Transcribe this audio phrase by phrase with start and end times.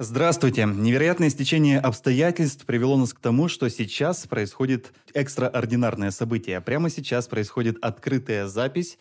[0.00, 0.64] Здравствуйте.
[0.66, 6.60] Невероятное стечение обстоятельств привело нас к тому, что сейчас происходит экстраординарное событие.
[6.60, 8.98] Прямо сейчас происходит открытая запись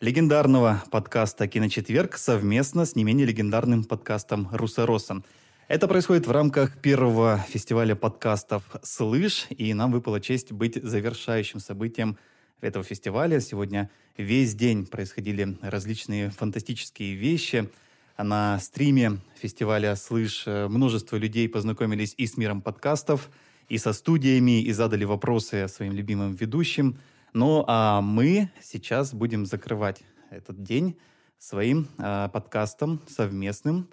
[0.00, 5.24] легендарного подкаста «Киночетверг» совместно с не менее легендарным подкастом «Русороса».
[5.66, 12.16] Это происходит в рамках первого фестиваля подкастов «Слышь», и нам выпала честь быть завершающим событием
[12.60, 13.40] этого фестиваля.
[13.40, 17.68] Сегодня весь день происходили различные фантастические вещи–
[18.18, 23.30] на стриме фестиваля «Слышь» множество людей познакомились и с миром подкастов,
[23.68, 26.98] и со студиями, и задали вопросы своим любимым ведущим.
[27.32, 30.96] Ну а мы сейчас будем закрывать этот день
[31.38, 33.88] своим э, подкастом совместным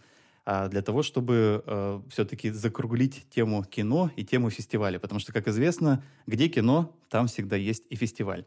[0.46, 5.00] э, для того, чтобы э, все-таки закруглить тему кино и тему фестиваля.
[5.00, 8.46] Потому что, как известно, где кино, там всегда есть и фестиваль.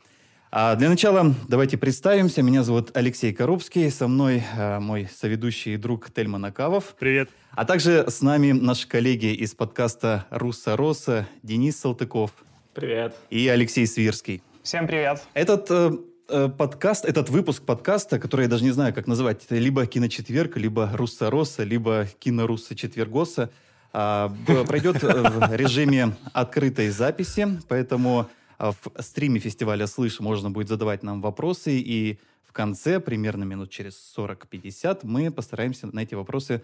[0.50, 2.40] А для начала давайте представимся.
[2.40, 3.90] Меня зовут Алексей Коробский.
[3.90, 6.96] Со мной э, мой соведущий и друг Тельман Акавов.
[6.98, 7.28] Привет.
[7.50, 12.30] А также с нами наши коллеги из подкаста «Руса Роса» Денис Салтыков.
[12.72, 13.14] Привет.
[13.28, 14.42] И Алексей Свирский.
[14.62, 15.22] Всем привет.
[15.34, 15.90] Этот э,
[16.30, 20.56] э, подкаст, этот выпуск подкаста, который я даже не знаю, как называть, это либо «Киночетверг»,
[20.56, 23.50] либо «Руса Роса», либо «Киноруса Четвергоса»,
[23.92, 24.28] э,
[24.66, 28.28] пройдет в режиме открытой записи, поэтому а
[28.58, 34.14] в стриме фестиваля «Слышь» можно будет задавать нам вопросы, и в конце, примерно минут через
[34.16, 36.62] 40-50, мы постараемся на эти вопросы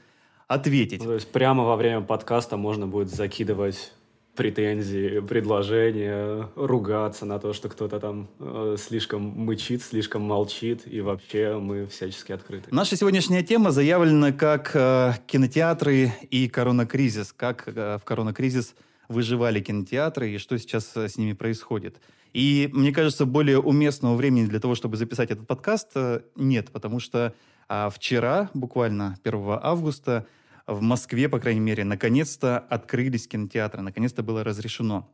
[0.48, 1.00] ответить.
[1.00, 3.92] Ну, то есть прямо во время подкаста можно будет закидывать
[4.34, 11.56] претензии, предложения, ругаться на то, что кто-то там э, слишком мычит, слишком молчит, и вообще
[11.59, 12.69] мы всячески открыты.
[12.70, 18.75] Наша сегодняшняя тема заявлена как э, кинотеатры и коронакризис, как э, в коронакризис
[19.08, 22.00] выживали кинотеатры и что сейчас э, с ними происходит.
[22.33, 27.00] И мне кажется, более уместного времени для того, чтобы записать этот подкаст, э, нет, потому
[27.00, 27.34] что
[27.69, 30.27] а, вчера, буквально 1 августа,
[30.66, 35.10] в Москве, по крайней мере, наконец-то открылись кинотеатры, наконец-то было разрешено.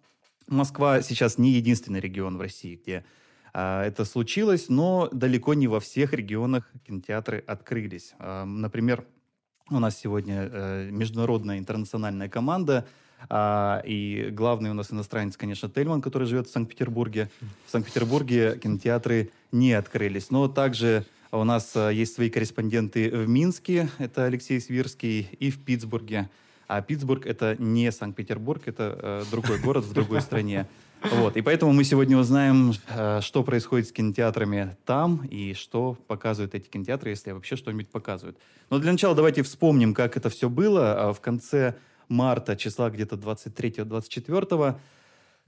[0.46, 3.04] Москва сейчас не единственный регион в России, где
[3.52, 8.14] а, это случилось, но далеко не во всех регионах кинотеатры открылись.
[8.18, 9.04] А, например,
[9.70, 12.88] у нас сегодня э, международная интернациональная команда
[13.28, 17.30] а, и главный у нас иностранец, конечно, Тельман, который живет в Санкт-Петербурге.
[17.66, 20.30] В Санкт-Петербурге кинотеатры не открылись.
[20.30, 25.62] Но также у нас а, есть свои корреспонденты в Минске, это Алексей Свирский, и в
[25.64, 26.28] Питтсбурге.
[26.66, 30.68] А Питтсбург это не Санкт-Петербург, это э, другой город в другой стране.
[31.02, 31.36] Вот.
[31.36, 36.68] И поэтому мы сегодня узнаем, э, что происходит с кинотеатрами там и что показывают эти
[36.68, 38.38] кинотеатры, если вообще что-нибудь показывают.
[38.70, 41.12] Но для начала давайте вспомним, как это все было.
[41.12, 41.74] В конце
[42.10, 44.78] марта, числа где-то 23-24,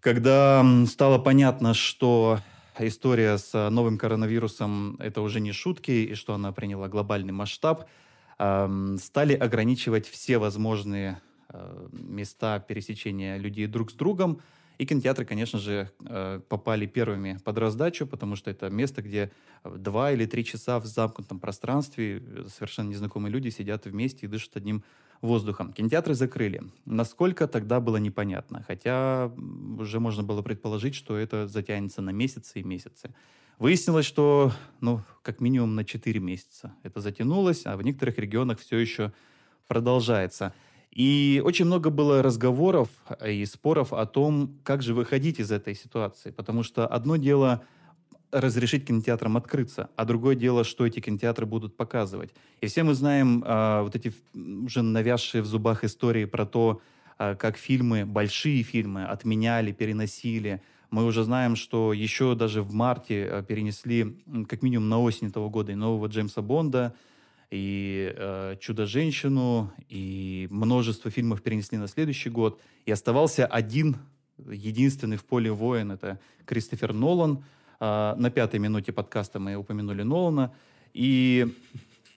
[0.01, 2.41] когда стало понятно, что
[2.79, 7.89] история с новым коронавирусом– это уже не шутки, и что она приняла глобальный масштаб,
[8.37, 14.41] стали ограничивать все возможные э, места пересечения людей друг с другом.
[14.79, 19.31] И кинотеатры, конечно же, э, попали первыми под раздачу, потому что это место, где
[19.65, 24.83] два или три часа в замкнутом пространстве совершенно незнакомые люди сидят вместе и дышат одним
[25.23, 25.73] воздухом.
[25.73, 26.63] Кинотеатры закрыли.
[26.85, 29.33] Насколько тогда было непонятно, хотя
[29.79, 33.15] уже можно было предположить, что это затянется на месяцы и месяцы.
[33.59, 38.77] Выяснилось, что, ну, как минимум на 4 месяца это затянулось, а в некоторых регионах все
[38.79, 39.13] еще
[39.69, 40.53] продолжается.
[40.91, 42.89] И очень много было разговоров
[43.25, 46.33] и споров о том, как же выходить из этой ситуации.
[46.33, 47.63] Потому что одно дело
[48.33, 52.31] разрешить кинотеатрам открыться, а другое дело, что эти кинотеатры будут показывать.
[52.63, 56.81] И все мы знаем э, вот эти уже навязшие в зубах истории про то,
[57.19, 60.63] э, как фильмы, большие фильмы отменяли, переносили.
[60.91, 64.17] Мы уже знаем, что еще даже в марте э, перенесли,
[64.49, 66.95] как минимум на осень этого года, и нового Джеймса Бонда,
[67.51, 72.59] и э, «Чудо-женщину», и множество фильмов перенесли на следующий год.
[72.87, 73.99] И оставался один,
[74.39, 77.45] единственный в поле воин, это Кристофер Нолан–
[77.85, 80.53] а, на пятой минуте подкаста мы упомянули Нолана.
[80.95, 81.49] И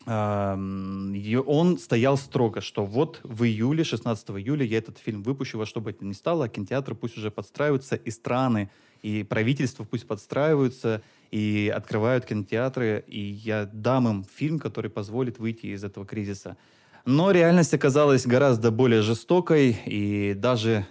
[0.07, 5.81] он стоял строго, что вот в июле, 16 июля я этот фильм выпущу, во что
[5.81, 8.69] бы это ни стало, а кинотеатры пусть уже подстраиваются, и страны,
[9.01, 11.01] и правительства пусть подстраиваются,
[11.31, 16.57] и открывают кинотеатры, и я дам им фильм, который позволит выйти из этого кризиса.
[17.05, 20.85] Но реальность оказалась гораздо более жестокой, и даже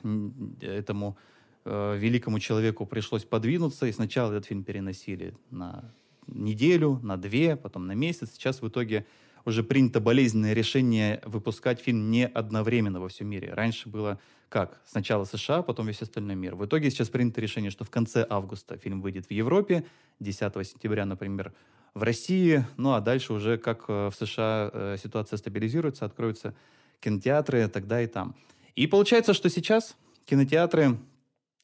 [0.60, 1.16] этому
[1.64, 5.92] э, великому человеку пришлось подвинуться, и сначала этот фильм переносили на
[6.26, 8.32] неделю, на две, потом на месяц.
[8.32, 9.06] Сейчас в итоге
[9.44, 13.52] уже принято болезненное решение выпускать фильм не одновременно во всем мире.
[13.52, 14.18] Раньше было
[14.48, 14.80] как?
[14.86, 16.54] Сначала США, потом весь остальной мир.
[16.54, 19.84] В итоге сейчас принято решение, что в конце августа фильм выйдет в Европе,
[20.20, 21.52] 10 сентября, например,
[21.92, 26.54] в России, ну а дальше уже как э, в США э, ситуация стабилизируется, откроются
[27.00, 28.34] кинотеатры тогда и там.
[28.74, 30.98] И получается, что сейчас кинотеатры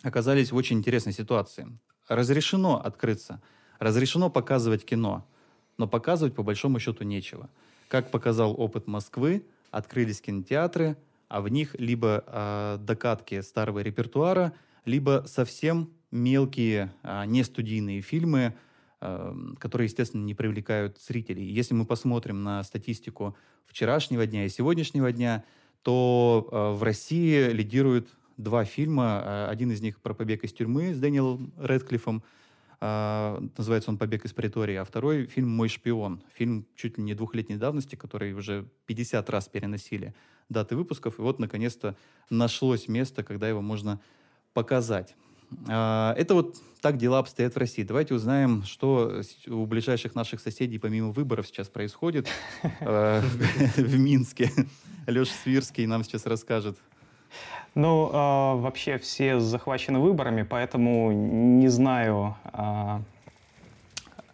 [0.02, 1.79] оказались в очень интересной ситуации.
[2.08, 3.41] Разрешено открыться,
[3.79, 5.26] разрешено показывать кино,
[5.79, 7.50] но показывать по большому счету нечего.
[7.88, 10.97] Как показал опыт Москвы, открылись кинотеатры,
[11.29, 14.52] а в них либо э, докатки старого репертуара,
[14.85, 18.55] либо совсем мелкие, э, нестудийные фильмы,
[19.00, 21.44] э, которые, естественно, не привлекают зрителей.
[21.44, 23.37] Если мы посмотрим на статистику
[23.67, 25.44] вчерашнего дня и сегодняшнего дня,
[25.82, 28.08] то э, в России лидируют
[28.43, 29.23] два фильма.
[29.25, 32.23] Э, один из них про побег из тюрьмы с Дэниелом Редклиффом.
[32.81, 36.23] Э, называется он «Побег из Притории», а второй фильм «Мой шпион».
[36.35, 40.15] Фильм чуть ли не двухлетней давности, который уже 50 раз переносили
[40.49, 41.19] даты выпусков.
[41.19, 41.97] И вот, наконец-то,
[42.29, 44.01] нашлось место, когда его можно
[44.53, 45.15] показать.
[45.67, 47.83] Это вот так дела обстоят в России.
[47.83, 52.29] Давайте узнаем, что у ближайших наших соседей помимо выборов сейчас происходит
[52.81, 54.51] в Минске.
[55.07, 56.79] Леша Свирский нам сейчас расскажет.
[57.75, 62.99] Ну, э, вообще все захвачены выборами, поэтому не знаю, э,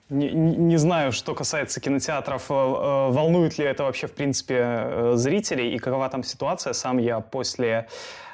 [0.09, 5.79] не, не знаю, что касается кинотеатров, э, волнует ли это вообще, в принципе, зрителей и
[5.79, 6.73] какова там ситуация.
[6.73, 7.89] Сам я после а,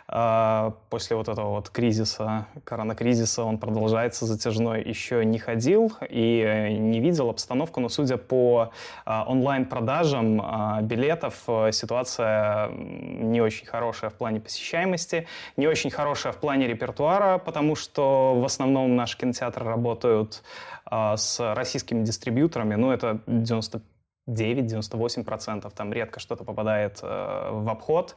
[0.06, 7.30] после вот этого вот кризиса, коронакризиса, он продолжается затяжной, еще не ходил и не видел
[7.30, 8.72] обстановку, но судя по
[9.04, 15.26] а, онлайн-продажам а, билетов, ситуация не очень хорошая в плане посещаемости,
[15.56, 20.42] не очень хорошая в плане репертуара, потому что в основном наши кинотеатры работают
[20.90, 23.82] с российскими дистрибьюторами, ну это 95
[24.28, 28.16] 9-98%, там редко что-то попадает э, в обход.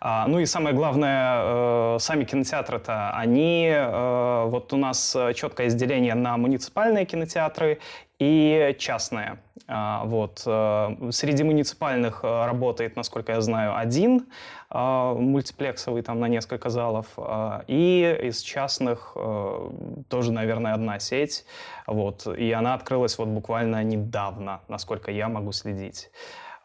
[0.00, 6.14] А, ну и самое главное, э, сами кинотеатры-то, они, э, вот у нас четкое разделение
[6.14, 7.80] на муниципальные кинотеатры
[8.20, 9.38] и частные.
[9.66, 10.42] А, вот.
[10.46, 14.26] Э, среди муниципальных э, работает, насколько я знаю, один
[14.68, 17.06] а, мультиплексовый там на несколько залов.
[17.16, 19.70] А, и из частных э,
[20.08, 21.46] тоже, наверное, одна сеть.
[21.86, 22.26] Вот.
[22.26, 26.10] И она открылась вот буквально недавно, насколько я могу следить.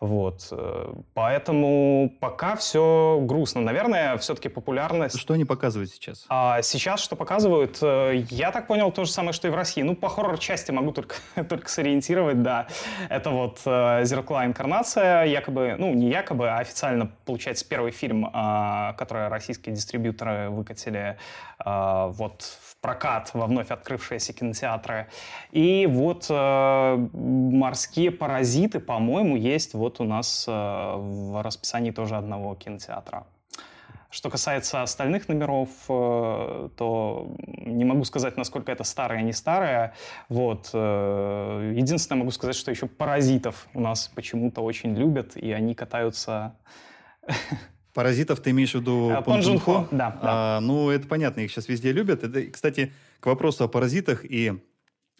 [0.01, 0.49] Вот.
[0.51, 3.61] Э, поэтому пока все грустно.
[3.61, 5.17] Наверное, все-таки популярность...
[5.17, 6.25] Что они показывают сейчас?
[6.27, 7.77] А сейчас что показывают?
[7.81, 9.81] Э, я так понял, то же самое, что и в России.
[9.83, 11.15] Ну, по хоррор-части могу только,
[11.49, 12.67] только сориентировать, да.
[13.09, 18.93] Это вот э, «Зеркала инкарнация», якобы, ну, не якобы, а официально, получается, первый фильм, а,
[18.93, 21.17] который российские дистрибьюторы выкатили
[21.57, 25.07] а, вот в прокат во вновь открывшиеся кинотеатры.
[25.51, 32.55] И вот «Морские паразиты», по-моему, есть вот вот у нас э, в расписании тоже одного
[32.55, 33.27] кинотеатра.
[34.09, 37.35] Что касается остальных номеров, э, то
[37.65, 39.93] не могу сказать, насколько это старое, не старое.
[40.29, 40.71] Вот.
[40.73, 46.55] Э, единственное, могу сказать, что еще «Паразитов» у нас почему-то очень любят, и они катаются...
[47.93, 50.17] Паразитов ты имеешь в виду Пон Джун Да, да.
[50.21, 52.23] А, ну, это понятно, их сейчас везде любят.
[52.23, 54.53] Это, кстати, к вопросу о паразитах и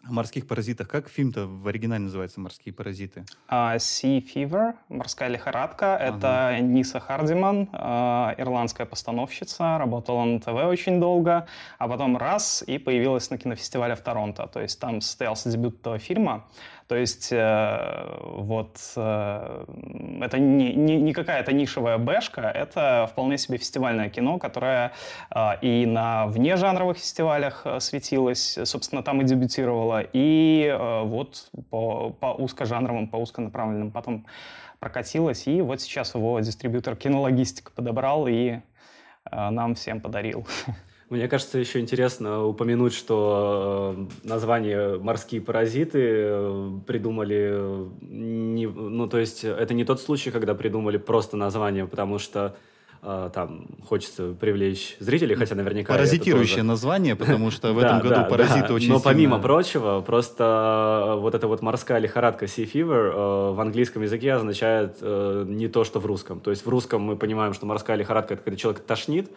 [0.08, 0.88] морских паразитах.
[0.88, 3.26] Как фильм-то в оригинале называется «Морские паразиты»?
[3.50, 5.96] Uh, sea Fever, «Морская лихорадка».
[5.96, 6.52] Ага.
[6.52, 9.78] Это Ниса Хардиман, uh, ирландская постановщица.
[9.78, 11.48] Работала на ТВ очень долго.
[11.78, 14.48] А потом раз и появилась на кинофестивале в Торонто.
[14.48, 16.46] То есть там состоялся дебют этого фильма.
[16.88, 19.66] То есть э, вот э,
[20.22, 24.92] это не, не, не какая-то нишевая бэшка, это вполне себе фестивальное кино, которое
[25.34, 32.12] э, и на внежанровых фестивалях э, светилось, собственно, там и дебютировало, и э, вот по,
[32.12, 34.28] по узкожанровым, по узконаправленным потом
[34.80, 38.60] прокатилось, и вот сейчас его дистрибьютор кинологистика подобрал и
[39.32, 40.46] э, нам всем подарил.
[41.10, 47.88] Мне кажется, еще интересно упомянуть, что э, название «морские паразиты» э, придумали...
[48.02, 52.58] Не, ну, то есть это не тот случай, когда придумали просто название, потому что
[53.04, 56.68] э, там хочется привлечь зрителей, хотя наверняка Паразитирующее тоже...
[56.68, 61.62] название, потому что в этом году паразиты очень Но помимо прочего, просто вот эта вот
[61.62, 66.40] морская лихорадка sea fever в английском языке означает не то, что в русском.
[66.40, 69.30] То есть в русском мы понимаем, что морская лихорадка— это когда человек тошнит,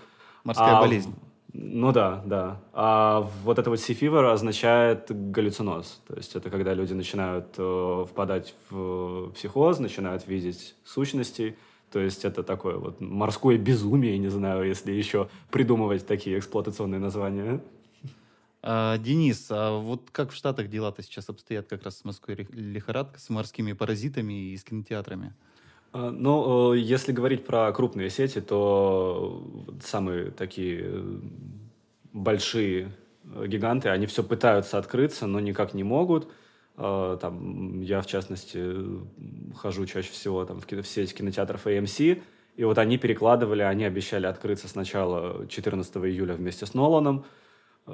[0.45, 1.15] Морская а болезнь.
[1.61, 2.61] Ну да, да.
[2.73, 6.01] А вот это вот сифивер означает галлюциноз.
[6.07, 11.59] То есть это когда люди начинают э, впадать в психоз, начинают видеть сущности.
[11.91, 17.61] То есть это такое вот морское безумие, не знаю, если еще придумывать такие эксплуатационные названия.
[18.63, 23.19] А, Денис, а вот как в Штатах дела-то сейчас обстоят как раз с морской лихорадкой,
[23.19, 25.35] с морскими паразитами и с кинотеатрами?
[25.93, 29.43] А, ну, э, если говорить про крупные сети, то
[29.83, 31.19] самые такие э,
[32.13, 32.93] большие
[33.35, 36.29] э, гиганты, они все пытаются открыться, но никак не могут.
[36.77, 38.73] Там, я, в частности,
[39.57, 42.23] хожу чаще всего там, в, в сеть кинотеатров AMC,
[42.55, 47.25] И вот они перекладывали, они обещали открыться сначала 14 июля вместе с Ноланом,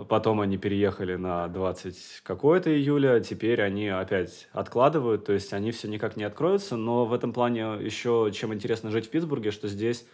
[0.08, 5.88] потом они переехали на 20 какое-то июля, теперь они опять откладывают, то есть они все
[5.88, 10.06] никак не откроются, но в этом плане еще чем интересно жить в Питтсбурге, что здесь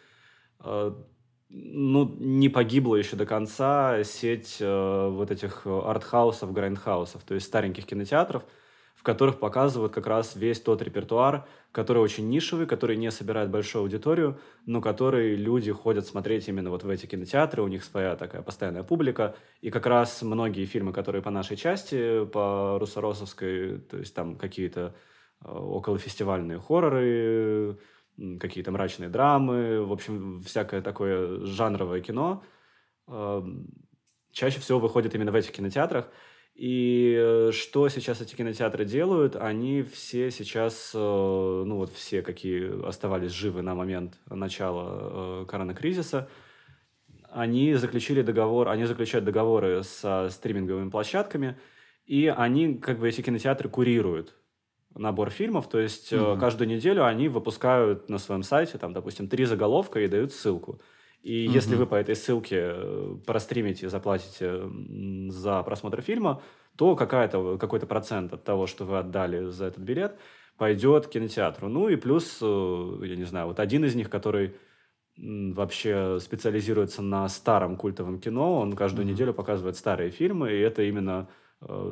[0.63, 0.93] э,
[1.49, 7.87] ну, не погибла еще до конца сеть э, вот этих артхаусов, грайндхаусов, то есть стареньких
[7.87, 8.45] кинотеатров,
[9.01, 13.81] в которых показывают как раз весь тот репертуар, который очень нишевый, который не собирает большую
[13.81, 18.43] аудиторию, но который люди ходят смотреть именно вот в эти кинотеатры, у них своя такая
[18.43, 24.15] постоянная публика, и как раз многие фильмы, которые по нашей части, по Русоросовской, то есть
[24.15, 24.95] там какие-то
[25.43, 27.79] э, околофестивальные хорроры,
[28.39, 32.43] какие-то мрачные драмы, в общем, всякое такое жанровое кино,
[33.09, 33.43] э,
[34.31, 36.11] чаще всего выходит именно в этих кинотеатрах,
[36.55, 39.37] и э, что сейчас эти кинотеатры делают?
[39.37, 46.29] Они все сейчас, э, ну вот все, какие оставались живы на момент начала э, коронакризиса,
[47.31, 51.59] они заключили договор, они заключают договоры со стриминговыми площадками,
[52.05, 54.35] и они, как бы, эти кинотеатры курируют
[54.97, 56.41] набор фильмов, то есть mm-hmm.
[56.41, 60.81] каждую неделю они выпускают на своем сайте, там, допустим, три заголовка и дают ссылку.
[61.23, 61.55] И угу.
[61.55, 64.63] если вы по этой ссылке э, простримите, заплатите
[65.29, 66.43] за просмотр фильма,
[66.77, 70.17] то какая-то, какой-то процент от того, что вы отдали за этот билет,
[70.57, 71.69] пойдет кинотеатру.
[71.69, 74.55] Ну и плюс, э, я не знаю, вот один из них, который
[75.17, 80.83] вообще специализируется на старом культовом кино, он каждую mm неделю показывает старые фильмы, и это
[80.83, 81.29] именно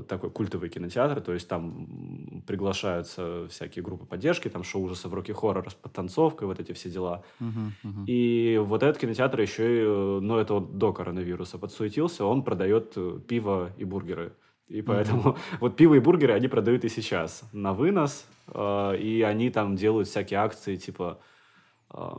[0.09, 5.75] такой культовый кинотеатр, то есть там приглашаются всякие группы поддержки, там шоу ужасов, роки-хоррор с
[5.75, 7.23] подтанцовкой, вот эти все дела.
[7.39, 8.05] Uh-huh, uh-huh.
[8.07, 13.21] И вот этот кинотеатр еще, и, ну это вот до коронавируса подсуетился, он продает э,
[13.29, 14.33] пиво и бургеры.
[14.69, 15.39] И поэтому uh-huh.
[15.61, 20.09] вот пиво и бургеры они продают и сейчас на вынос, э, и они там делают
[20.09, 21.21] всякие акции, типа
[21.93, 22.11] э,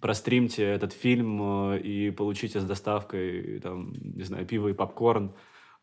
[0.00, 5.32] простримте этот фильм э, и получите с доставкой, там, не знаю, пиво и попкорн.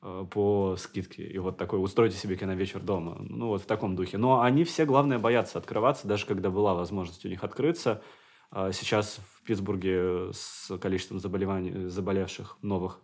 [0.08, 1.24] Э, по скидке.
[1.24, 3.18] И вот такой, устройте себе киновечер дома.
[3.20, 4.20] Ну, вот в таком духе.
[4.20, 8.04] Но они все, главное, боятся открываться, даже когда была возможность у них открыться.
[8.52, 13.02] А сейчас в Питтсбурге с количеством заболеваний, заболевших новых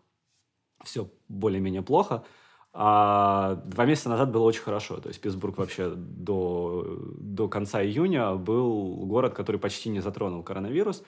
[0.84, 2.24] все более-менее плохо.
[2.72, 5.00] А два месяца назад было очень хорошо.
[5.00, 11.04] То есть Питтсбург вообще до, до конца июня был город, который почти не затронул коронавирус.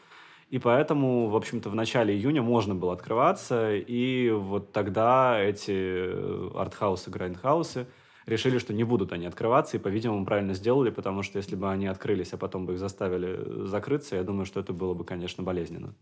[0.54, 6.50] И поэтому, в общем-то, в начале июня можно было открываться, и вот тогда эти э,
[6.54, 7.88] артхаусы, грайндхаусы
[8.28, 11.88] решили, что не будут они открываться, и, по-видимому, правильно сделали, потому что если бы они
[11.88, 15.96] открылись, а потом бы их заставили закрыться, я думаю, что это было бы, конечно, болезненно.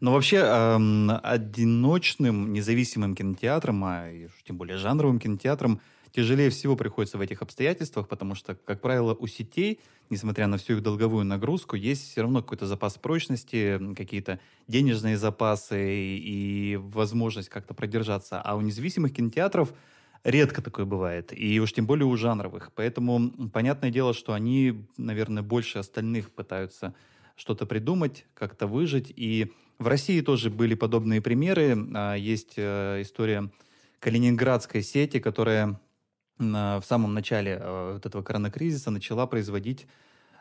[0.00, 4.10] Но вообще эм, одиночным, независимым кинотеатром, а
[4.46, 5.80] тем более жанровым кинотеатром,
[6.14, 9.80] тяжелее всего приходится в этих обстоятельствах, потому что, как правило, у сетей,
[10.10, 16.16] несмотря на всю их долговую нагрузку, есть все равно какой-то запас прочности, какие-то денежные запасы
[16.16, 18.40] и возможность как-то продержаться.
[18.40, 19.74] А у независимых кинотеатров
[20.22, 22.70] редко такое бывает, и уж тем более у жанровых.
[22.76, 26.94] Поэтому понятное дело, что они, наверное, больше остальных пытаются
[27.34, 29.12] что-то придумать, как-то выжить.
[29.16, 31.76] И в России тоже были подобные примеры.
[31.92, 33.50] А, есть э, история
[33.98, 35.80] калининградской сети, которая
[36.38, 39.86] в самом начале э, вот этого коронакризиса начала производить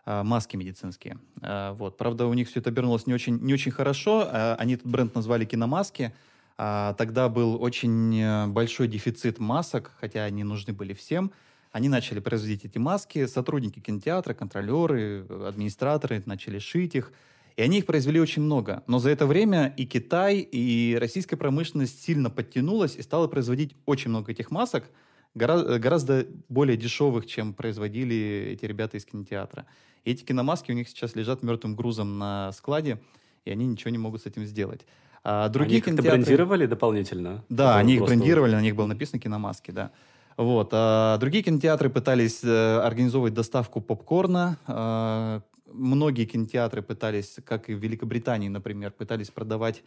[0.06, 1.20] э, маски медицинские.
[1.42, 1.98] Э, вот.
[1.98, 4.28] Правда, у них все это обернулось не очень, не очень хорошо.
[4.58, 6.14] Они этот бренд назвали киномаски.
[6.56, 11.32] Тогда был очень большой дефицит масок, хотя они нужны были всем.
[11.72, 13.26] Они начали производить эти маски.
[13.26, 17.12] Сотрудники кинотеатра, контролеры, администраторы начали шить их.
[17.56, 18.84] И они их произвели очень много.
[18.86, 24.12] Но за это время и Китай, и российская промышленность сильно подтянулась и стала производить очень
[24.12, 24.86] много этих масок–
[25.36, 29.66] гораздо, гораздо более дешевых, чем производили эти ребята из кинотеатра.
[30.04, 33.00] И эти киномаски у них сейчас лежат мертвым грузом на складе,
[33.46, 34.86] и они ничего не могут с этим сделать.
[35.24, 36.20] А другие они кинотеатры...
[36.20, 37.44] брендировали дополнительно?
[37.50, 39.92] Да, они их брендировали, на них было написано киномаски, да.
[40.36, 40.70] Вот.
[40.74, 44.58] А другие кинотеатры пытались э, организовывать доставку попкорна.
[44.66, 49.84] А, многие кинотеатры пытались, как и в Великобритании, например, пытались продавать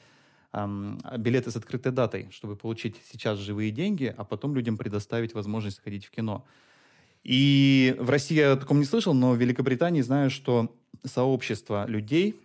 [1.19, 6.07] билеты с открытой датой, чтобы получить сейчас живые деньги, а потом людям предоставить возможность ходить
[6.07, 6.45] в кино.
[7.25, 12.41] И в России я о таком не слышал, но в Великобритании знаю, что сообщества людей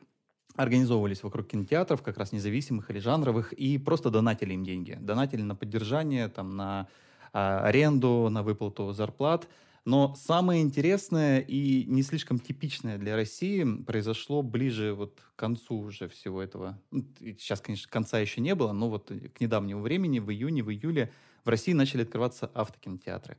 [0.55, 4.97] организовывались вокруг кинотеатров, как раз независимых или жанровых, и просто донатили им деньги.
[4.99, 6.87] Донатили на поддержание, там, на
[7.31, 9.47] а, аренду, на выплату зарплат–
[9.85, 16.07] но самое интересное и не слишком типичное для России произошло ближе вот к концу уже
[16.07, 16.79] всего этого.
[16.91, 17.05] Ну,
[17.39, 21.11] сейчас, конечно, конца еще не было, но вот к недавнему времени, в июне, в июле,
[21.43, 23.37] в России начали открываться автокинотеатры.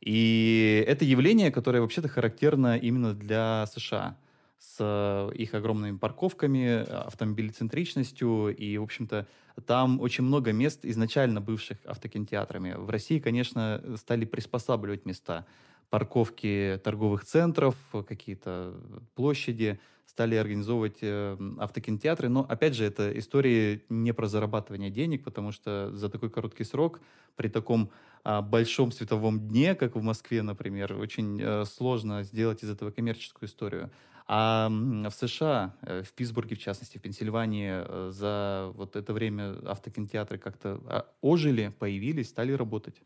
[0.00, 4.16] И это явление, которое вообще-то характерно именно для США.
[4.58, 9.26] с их огромными парковками, автомобилецентричностью, и, в общем-то,
[9.66, 12.74] там очень много мест, изначально бывших автокинотеатрами.
[12.76, 15.46] В России, конечно, стали приспосабливать места.
[15.90, 17.76] Парковки торговых центров,
[18.06, 18.74] какие-то
[19.14, 22.28] площади, стали организовывать э, автокинотеатры.
[22.28, 27.00] Но, опять же, это история не про зарабатывание денег, потому что за такой короткий срок,
[27.36, 27.90] при таком
[28.24, 33.48] а, большом световом дне, как в Москве, например, очень э, сложно сделать из этого коммерческую
[33.48, 33.90] историю.
[34.26, 39.56] А в США, э, в Питтсбурге, в частности, в Пенсильвании, э, за вот это время
[39.64, 42.96] автокинотеатры как-то а, ожили, появились, стали работать.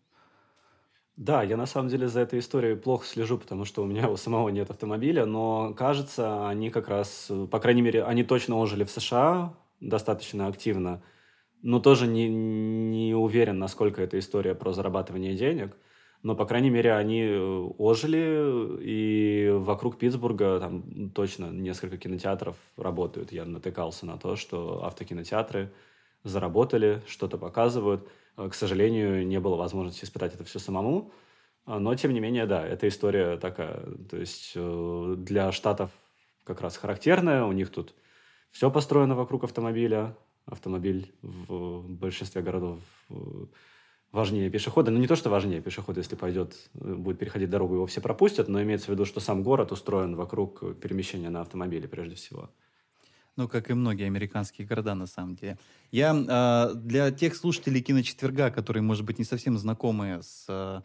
[1.17, 4.17] Да, я на самом деле за этой историей плохо слежу, потому что у меня у
[4.17, 8.91] самого нет автомобиля, но кажется, они как раз, по крайней мере, они точно ожили в
[8.91, 11.03] США достаточно активно,
[11.63, 15.77] но тоже не, не уверен, насколько эта история про зарабатывание денег–
[16.23, 17.39] но, по крайней мере, они э,
[17.79, 23.33] ожили, и вокруг Питтсбурга там точно несколько кинотеатров работают.
[23.33, 25.73] Я натыкался на то, что автокинотеатры
[26.23, 28.07] заработали, что-то показывают.
[28.37, 31.13] Э, к сожалению, не было возможности испытать это все самому,
[31.67, 33.83] а, но, тем не менее, да, эта история такая.
[34.09, 35.91] То есть э, для Штатов
[36.45, 37.95] как раз характерная, у них тут
[38.51, 42.81] все построено вокруг автомобиля, автомобиль в большинстве городов
[44.13, 44.91] важнее пешехода.
[44.91, 48.49] Ну, не то, что важнее пешехода, если пойдет, э, будет переходить дорогу, его все пропустят,
[48.49, 52.51] но имеется в виду, что сам город устроен вокруг перемещения на автомобиле прежде всего.
[53.37, 55.59] Ну, как и многие американские города, на самом деле.
[55.91, 60.81] Я э, для тех слушателей киночетверга, которые, может быть, не совсем знакомы с э,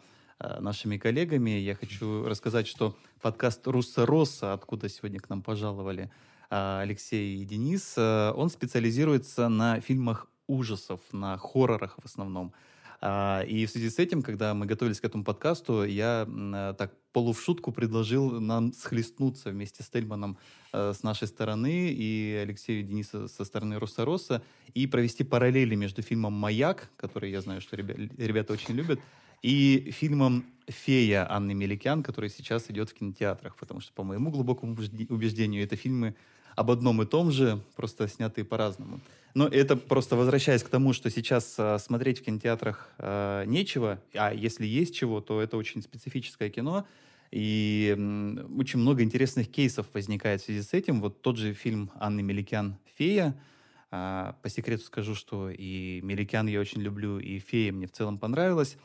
[0.60, 6.10] нашими коллегами, я хочу рассказать, что подкаст «Русса Росса», откуда сегодня к нам пожаловали
[6.50, 12.52] э, Алексей и Денис, э, он специализируется на фильмах ужасов, на хоррорах в основном.
[13.08, 16.92] А, и в связи с этим, когда мы готовились к этому подкасту, я э, так
[17.12, 20.38] полу в шутку предложил нам схлестнуться вместе с Тельманом
[20.72, 24.42] э, с нашей стороны и Алексею Дениса со стороны Роса
[24.74, 28.98] и провести параллели между фильмом «Маяк», который я знаю, что ребята очень любят,
[29.40, 34.72] и фильмом «Фея» Анны Меликян, который сейчас идет в кинотеатрах, потому что, по моему глубокому
[34.72, 36.16] убеждению, это фильмы
[36.56, 39.00] об одном и том же, просто снятые по-разному.
[39.34, 44.32] Но это просто возвращаясь к тому, что сейчас э, смотреть в кинотеатрах э, нечего, а
[44.32, 46.86] если есть чего, то это очень специфическое кино,
[47.30, 47.94] и
[48.56, 51.02] очень много интересных кейсов возникает в связи с этим.
[51.02, 53.38] Вот тот же фильм Анны Меликян «Фея»,
[53.90, 58.18] э, по секрету скажу, что и Меликян я очень люблю, и «Фея» мне в целом
[58.18, 58.78] понравилась.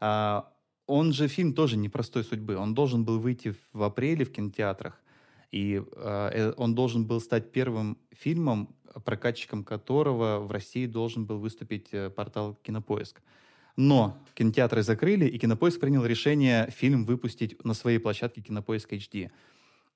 [0.00, 0.42] Э,
[0.86, 2.56] он же фильм тоже непростой судьбы.
[2.56, 5.00] Он должен был выйти в апреле в кинотеатрах.
[5.50, 11.38] И а, э, он должен был стать первым фильмом, прокатчиком которого в России должен был
[11.38, 13.22] выступить э, портал Кинопоиск.
[13.76, 19.30] Но кинотеатры закрыли, и Кинопоиск принял решение фильм выпустить на своей площадке Кинопоиск HD.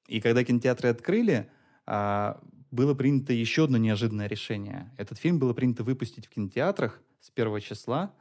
[0.06, 1.50] И когда кинотеатры открыли,
[1.84, 4.90] а, было принято еще одно неожиданное решение.
[4.96, 8.14] Этот фильм было принято выпустить в кинотеатрах с первого числа,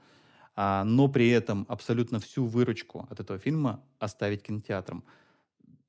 [0.55, 5.03] а, но при этом абсолютно всю выручку от этого фильма оставить кинотеатрам.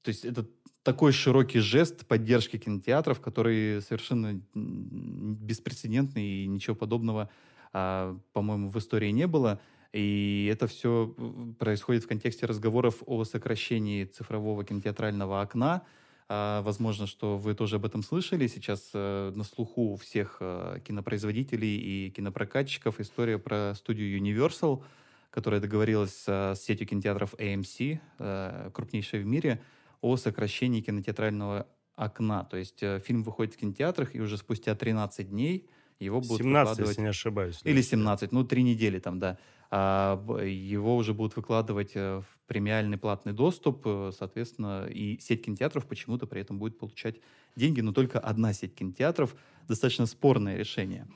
[0.02, 0.46] То есть это
[0.83, 7.31] такой широкий жест поддержки кинотеатров, который совершенно беспрецедентный и ничего подобного,
[7.73, 9.61] а, по-моему, в истории не было.
[9.92, 11.14] И это все
[11.59, 15.83] происходит в контексте разговоров о сокращении цифрового кинотеатрального окна.
[16.29, 18.47] А, возможно, что вы тоже об этом слышали.
[18.47, 24.83] Сейчас э, на слуху у всех э, кинопроизводителей и кинопрокатчиков история про студию Universal,
[25.31, 29.61] которая договорилась с сетью кинотеатров AMC, э, крупнейшей в мире,
[30.03, 32.45] о сокращении кинотеатрального окна.
[32.45, 36.45] То есть э, фильм выходит в кинотеатрах, и уже спустя 13 дней его будут 17,
[36.45, 36.88] выкладывать...
[36.88, 37.61] если не ошибаюсь.
[37.65, 39.38] Или 17, ну, три недели там, да.
[39.71, 45.87] А его уже будут выкладывать э, в премиальный платный доступ, э, соответственно, и сеть кинотеатров
[45.87, 47.17] почему-то при этом будет получать
[47.57, 49.35] деньги, но только одна сеть кинотеатров.
[49.69, 51.07] Достаточно спорное решение.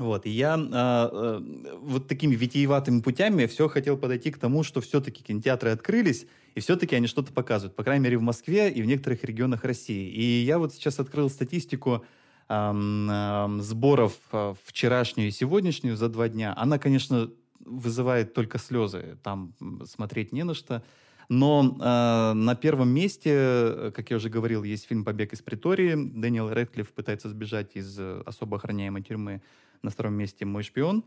[0.00, 1.40] Вот, и я э, э,
[1.82, 6.96] вот такими витиеватыми путями все хотел подойти к тому, что все-таки кинотеатры открылись, и все-таки
[6.96, 10.08] они что-то показывают, по крайней мере, в Москве и в некоторых регионах России.
[10.08, 12.02] И я вот сейчас открыл статистику
[12.48, 16.54] э, э, сборов э, вчерашнюю и сегодняшнюю за два дня.
[16.56, 17.30] Она, конечно,
[17.62, 19.52] вызывает только слезы, там
[19.84, 20.82] смотреть не на что.
[21.28, 25.94] Но э, на первом месте, как я уже говорил, есть фильм «Побег из Притории».
[25.94, 29.42] Дэниел Рэдклифф пытается сбежать из э, особо охраняемой тюрьмы
[29.82, 31.04] на втором месте «Мой шпион».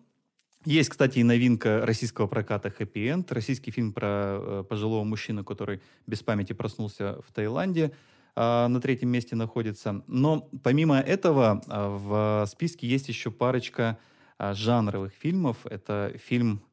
[0.66, 5.82] Есть, кстати, и новинка российского проката «Хэппи Энд», российский фильм про э, пожилого мужчину, который
[6.08, 7.92] без памяти проснулся в Таиланде,
[8.36, 10.04] э, на третьем месте находится.
[10.08, 13.98] Но помимо этого э, в списке есть еще парочка
[14.40, 15.58] э, жанровых фильмов.
[15.66, 16.64] Это фильм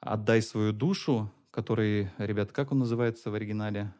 [0.00, 3.94] «Отдай свою душу», который, ребят, как он называется в оригинале?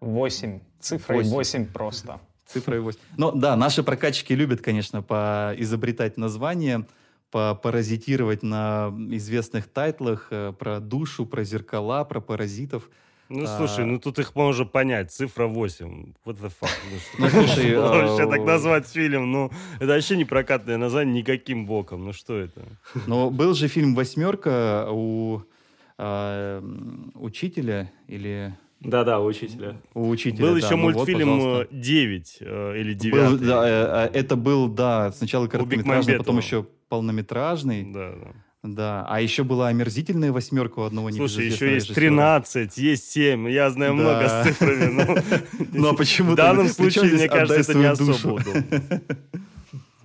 [0.00, 0.60] 8.
[0.80, 2.20] Цифрой 8, 8 просто.
[2.46, 2.98] Цифрой 8.
[3.16, 6.86] Ну да, наши прокатчики любят, конечно, поизобретать названия,
[7.30, 12.88] попаразитировать на известных тайтлах э, про душу, про зеркала, про паразитов.
[13.28, 13.86] Ну, слушай, а...
[13.86, 15.10] ну тут их можно понять.
[15.10, 16.12] Цифра 8.
[16.24, 16.70] What the fuck?
[17.18, 17.74] Ну, ну слушай...
[17.74, 22.04] А, вообще так назвать фильм, ну, это вообще не прокатное название никаким боком.
[22.04, 22.62] Ну, что это?
[23.06, 25.42] Ну, был же фильм «Восьмерка» у
[25.96, 26.62] а,
[27.14, 28.54] учителя или...
[28.84, 29.76] Да-да, у учителя.
[29.94, 30.58] У учителя, Был да.
[30.58, 33.14] еще ну мультфильм вот, 9 э, или 9.
[33.14, 37.84] Был, да, э, э, это был, да, сначала короткометражный, потом еще полнометражный.
[37.92, 38.32] Да, да.
[38.62, 43.68] Да, а еще была омерзительная восьмерка у одного Слушай, еще есть 13, есть 7, я
[43.68, 44.02] знаю да.
[44.02, 45.16] много с цифрами, но...
[45.72, 48.64] Ну, а почему В данном случае, мне кажется, это не особо удобно.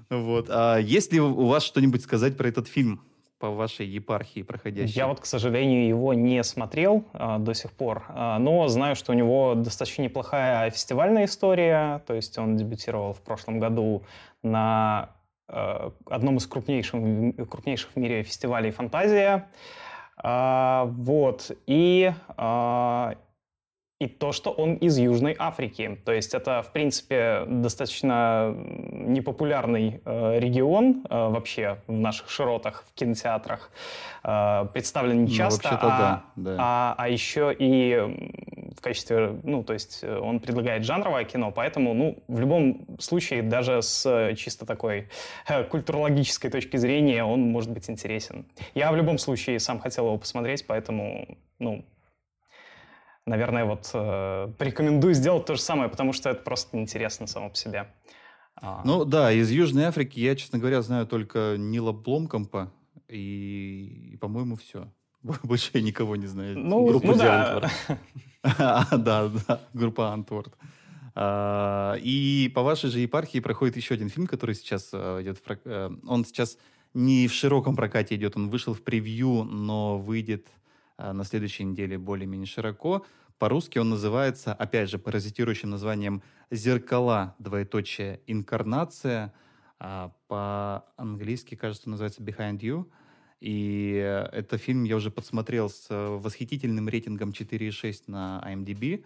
[0.10, 0.48] Вот.
[0.50, 3.00] А есть ли у вас что-нибудь сказать про этот фильм?
[3.40, 4.96] По вашей епархии проходящей?
[4.96, 9.14] Я вот, к сожалению, его не смотрел а, до сих пор, а, но знаю, что
[9.14, 14.04] у него достаточно неплохая фестивальная история, то есть он дебютировал в прошлом году
[14.44, 15.10] на
[15.48, 19.50] а, одном из крупнейших, крупнейших в мире фестивалей «Фантазия».
[20.22, 23.16] А, вот, и а,
[24.00, 26.00] и то, что он из Южной Африки.
[26.06, 32.94] То есть это, в принципе, достаточно непопулярный э, регион э, вообще в наших широтах, в
[32.94, 33.70] кинотеатрах.
[34.24, 36.56] Э, представлен не часто, ну, а, да, да.
[36.60, 37.98] А, а еще и
[38.78, 43.82] в качестве, ну, то есть он предлагает жанровое кино, поэтому, ну, в любом случае, даже
[43.82, 45.10] с чисто такой
[45.46, 48.46] э, культурологической точки зрения, он может быть интересен.
[48.76, 51.84] Я в любом случае сам хотел его посмотреть, поэтому, ну,
[53.30, 57.56] наверное, вот э, порекомендую сделать то же самое, потому что это просто интересно само по
[57.56, 57.94] себе.
[58.56, 58.82] А.
[58.84, 62.72] Ну да, из Южной Африки я, честно говоря, знаю только Нила Бломкомпа
[63.08, 64.92] и, и по-моему, все.
[65.44, 66.58] Больше я никого не знаю.
[66.58, 67.70] Ну, Группу ну да.
[68.92, 70.56] Да, да, группа Антворд.
[71.14, 75.60] А, и по вашей же епархии проходит еще один фильм, который сейчас э, идет в
[75.66, 76.58] э, Он сейчас
[76.94, 80.48] не в широком прокате идет, он вышел в превью, но выйдет
[81.00, 83.06] на следующей неделе более-менее широко.
[83.38, 89.34] По-русски он называется, опять же, паразитирующим названием «Зеркала, двоеточие, инкарнация».
[89.80, 92.86] А по-английски, кажется, называется «Behind You».
[93.40, 93.94] И
[94.34, 99.06] это фильм я уже подсмотрел с восхитительным рейтингом 4,6 на IMDb.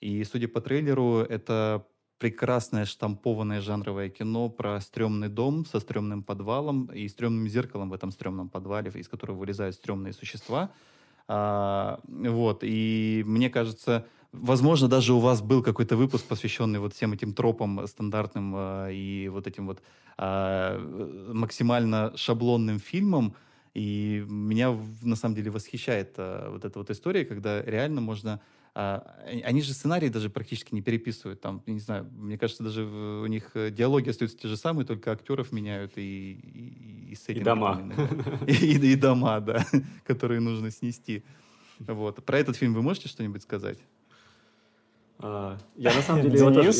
[0.00, 1.84] И, судя по трейлеру, это
[2.18, 8.12] прекрасное штампованное жанровое кино про стрёмный дом со стрёмным подвалом и стрёмным зеркалом в этом
[8.12, 10.70] стрёмном подвале, из которого вылезают стрёмные существа–
[11.34, 17.14] а, вот, и мне кажется, возможно, даже у вас был какой-то выпуск, посвященный вот всем
[17.14, 19.82] этим тропам стандартным а, и вот этим вот
[20.18, 20.78] а,
[21.32, 23.34] максимально шаблонным фильмам,
[23.72, 28.42] и меня на самом деле восхищает а, вот эта вот история, когда реально можно
[28.74, 31.40] они же сценарии даже практически не переписывают.
[31.40, 35.12] Там, не знаю, мне кажется, даже у них э, диалоги остаются те же самые, только
[35.12, 37.40] актеров меняют и, и, и сеттинги.
[37.40, 37.92] И дома.
[38.46, 39.66] И, и, и дома, да,
[40.06, 41.22] которые нужно снести.
[41.78, 42.24] Вот.
[42.24, 43.78] Про этот фильм вы можете что-нибудь сказать?
[45.18, 46.72] А, я на самом деле его тоже,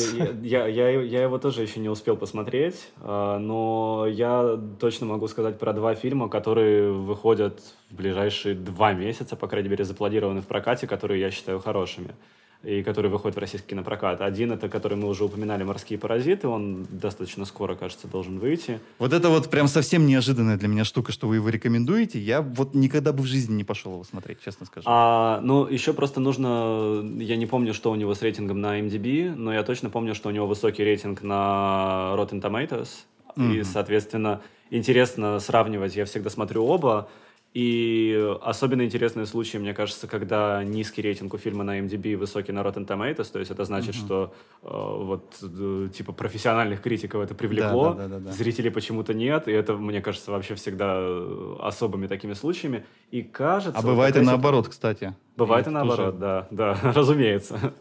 [0.42, 5.59] я, я, я его тоже еще не успел посмотреть, а, но я точно могу сказать
[5.59, 10.87] про два фильма, которые выходят в ближайшие два месяца, по крайней мере, запланированы в прокате,
[10.87, 12.14] которые я считаю хорошими
[12.62, 14.20] и который выходит в российский кинопрокат.
[14.20, 18.81] Один это, который мы уже упоминали, «Морские паразиты», он достаточно скоро, кажется, должен выйти.
[18.98, 22.20] Вот это вот прям совсем неожиданная для меня штука, что вы его рекомендуете.
[22.20, 24.87] Я вот никогда бы в жизни не пошел его смотреть, честно скажу.
[24.88, 27.03] А, ну, еще просто нужно...
[27.18, 30.29] Я не помню, что у него с рейтингом на MDB, но я точно помню, что
[30.29, 32.88] у него высокий рейтинг на Rotten Tomatoes.
[33.37, 33.57] Mm-hmm.
[33.57, 35.96] И, соответственно, интересно сравнивать.
[35.96, 37.09] Я всегда смотрю оба.
[37.55, 42.61] И особенно интересные случаи, мне кажется, когда низкий рейтинг у фильма на MDB, высокий на
[42.61, 44.05] Rotten Tomatoes, то есть это значит, mm-hmm.
[44.07, 49.12] что э, вот э, типа профессиональных критиков это привлекло, да, да, да, да, зрителей почему-то
[49.12, 52.87] нет, и это, мне кажется, вообще всегда э, особыми такими случаями.
[53.11, 53.79] И кажется...
[53.79, 55.15] А бывает вот и наоборот, кстати.
[55.37, 56.19] Бывает и, и наоборот, тоже...
[56.19, 57.75] да, да, разумеется.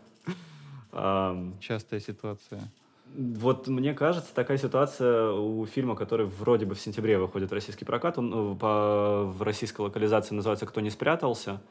[1.61, 2.59] Частая ситуация.
[3.13, 7.85] Вот мне кажется, такая ситуация у фильма, который вроде бы в сентябре выходит в российский
[7.85, 11.61] прокат, он ну, по, в российской локализации называется «Кто не спрятался»,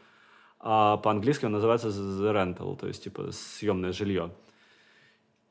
[0.58, 4.30] а по-английски он называется «The Rental», то есть типа съемное жилье.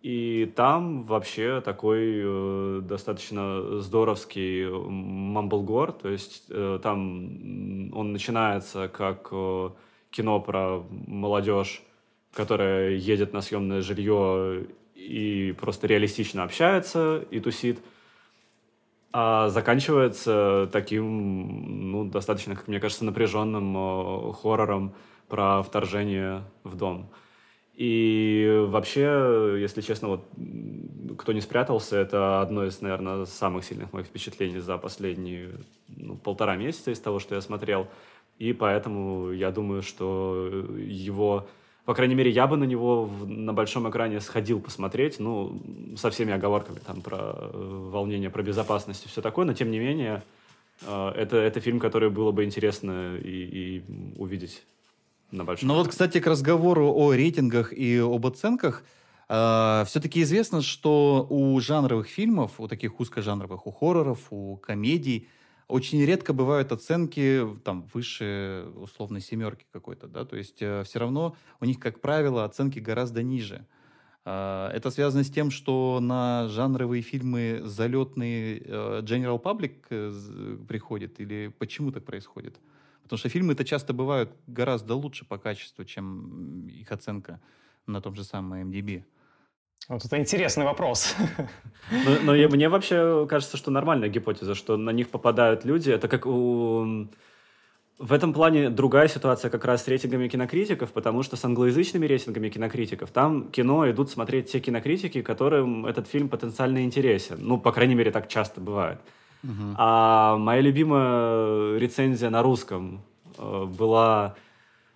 [0.02, 9.28] И там вообще такой э, достаточно здоровский мамблгор, то есть э, там он начинается как
[9.32, 9.70] э,
[10.10, 11.84] кино про молодежь,
[12.34, 14.68] которая едет на съемное жилье
[15.00, 17.80] и просто реалистично общается и тусит,
[19.12, 24.94] а заканчивается таким, ну, достаточно, как мне кажется, напряженным э, хоррором
[25.28, 27.10] про вторжение в дом.
[27.74, 30.26] И вообще, если честно, вот
[31.18, 35.52] кто не спрятался, это одно из, наверное, самых сильных моих впечатлений за последние
[35.88, 37.88] ну, полтора месяца из того, что я смотрел.
[38.38, 41.48] И поэтому я думаю, что его
[41.86, 45.62] по крайней мере, я бы на него в, на большом экране сходил посмотреть, ну,
[45.98, 49.80] со всеми оговорками там про э, волнение, про безопасность и все такое, но тем не
[49.80, 50.24] менее,
[50.84, 53.84] э, это, это фильм, который было бы интересно и, и
[54.18, 54.64] увидеть
[55.32, 58.84] на большом Ну вот, кстати, к разговору о рейтингах и об оценках,
[59.28, 65.28] э, все-таки известно, что у жанровых фильмов, у таких узкожанровых, у хорроров, у комедий,
[65.70, 71.36] очень редко бывают оценки там выше условной семерки какой-то, да, то есть э, все равно
[71.62, 73.66] у них, как правило, оценки гораздо ниже.
[74.26, 81.20] Э, это связано с тем, что на жанровые фильмы залетный э, General Public э, приходит,
[81.20, 82.60] или почему так происходит?
[83.04, 87.40] Потому что фильмы это часто бывают гораздо лучше по качеству, чем их оценка
[87.86, 89.04] на том же самом MDB.
[89.88, 91.16] Вот это интересный вопрос.
[91.92, 95.90] Но, но я, мне вообще кажется, что нормальная гипотеза, что на них попадают люди.
[95.90, 97.08] Это как у...
[97.98, 102.50] В этом плане другая ситуация как раз с рейтингами кинокритиков, потому что с англоязычными рейтингами
[102.50, 107.40] кинокритиков там кино идут смотреть те кинокритики, которым этот фильм потенциально интересен.
[107.42, 109.00] Ну, по крайней мере, так часто бывает.
[109.44, 109.74] Uh-huh.
[109.78, 113.02] А моя любимая рецензия на русском
[113.38, 114.36] э, была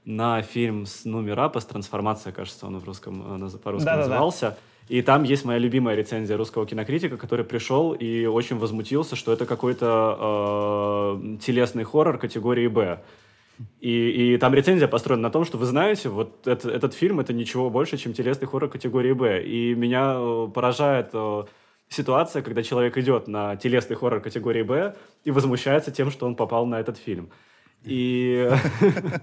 [0.05, 4.41] на фильм с Нумера, по трансформация, кажется, он в русском, э, по-русски да, назывался.
[4.41, 4.57] Да, да.
[4.89, 9.45] И там есть моя любимая рецензия русского кинокритика, который пришел и очень возмутился, что это
[9.45, 13.01] какой-то э, телесный хоррор категории «Б».
[13.79, 17.33] И, и там рецензия построена на том, что вы знаете, вот это, этот фильм это
[17.33, 19.43] ничего больше, чем телесный хоррор категории «Б».
[19.43, 21.43] И меня э, поражает э,
[21.87, 26.65] ситуация, когда человек идет на телесный хоррор категории «Б» и возмущается тем, что он попал
[26.65, 27.29] на этот фильм.
[27.83, 28.49] И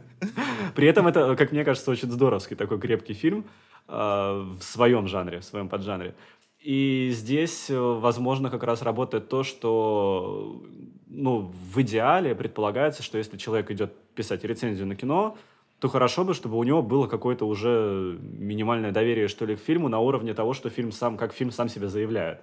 [0.74, 3.44] при этом это, как мне кажется, очень здоровский такой крепкий фильм.
[3.92, 6.14] Э, в своем жанре, в своем поджанре.
[6.60, 10.62] И здесь, э, возможно, как раз работает то, что
[11.08, 15.36] ну, в идеале предполагается, что если человек идет писать рецензию на кино,
[15.80, 19.88] то хорошо бы, чтобы у него было какое-то уже минимальное доверие, что ли, к фильму
[19.88, 22.42] на уровне того, что фильм сам, как фильм сам себя заявляет.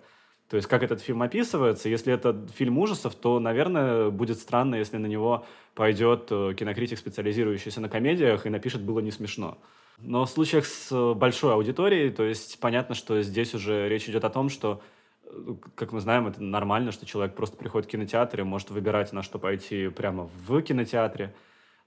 [0.50, 1.90] То есть, как этот фильм описывается.
[1.90, 7.82] Если это фильм ужасов, то, наверное, будет странно, если на него пойдет э, кинокритик, специализирующийся
[7.82, 9.58] на комедиях, и напишет «было не смешно».
[10.00, 14.24] Но в случаях с э, большой аудиторией, то есть понятно, что здесь уже речь идет
[14.24, 14.82] о том, что
[15.26, 19.12] э, как мы знаем, это нормально, что человек просто приходит в кинотеатр и может выбирать,
[19.12, 21.36] на что пойти прямо в кинотеатре,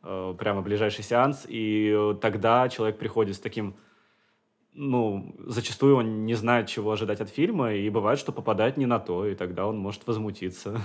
[0.02, 3.74] прямо в ближайший сеанс, и тогда человек приходит с таким,
[4.72, 8.98] ну, зачастую он не знает, чего ожидать от фильма, и бывает, что попадает не на
[8.98, 10.80] то, и тогда он может возмутиться.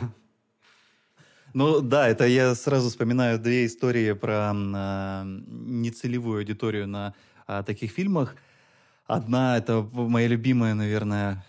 [1.53, 7.13] Ну да, это я сразу вспоминаю две истории про э, нецелевую аудиторию на
[7.47, 8.35] э, таких фильмах.
[9.07, 11.45] Одна, это моя любимая, наверное,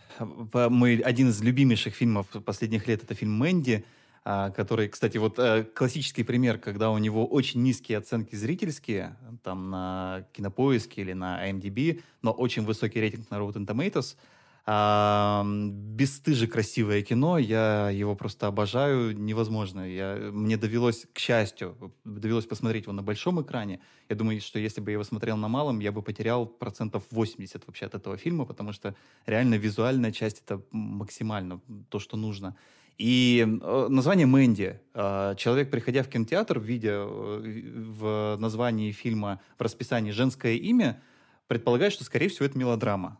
[0.52, 3.84] мой один из любимейших фильмов последних лет, это фильм «Мэнди»,
[4.26, 10.26] который, кстати, вот э, классический пример, когда у него очень низкие оценки зрительские, там на
[10.32, 14.16] Кинопоиске или на IMDb, но очень высокий рейтинг на Rotten Tomatoes–
[14.68, 19.88] а, бесстыже красивое кино, я его просто обожаю, невозможно.
[19.88, 23.78] Я, мне довелось, к счастью, довелось посмотреть его на большом экране.
[24.08, 27.64] Я думаю, что если бы я его смотрел на малом, я бы потерял процентов 80
[27.64, 32.56] вообще от этого фильма, потому что реально визуальная часть это максимально то, что нужно.
[32.98, 34.80] И э, название Мэнди.
[34.94, 37.62] Э, человек, приходя в кинотеатр, видя э,
[37.98, 41.02] в названии фильма в расписании женское имя,
[41.46, 43.18] предполагает, что, скорее всего, это мелодрама.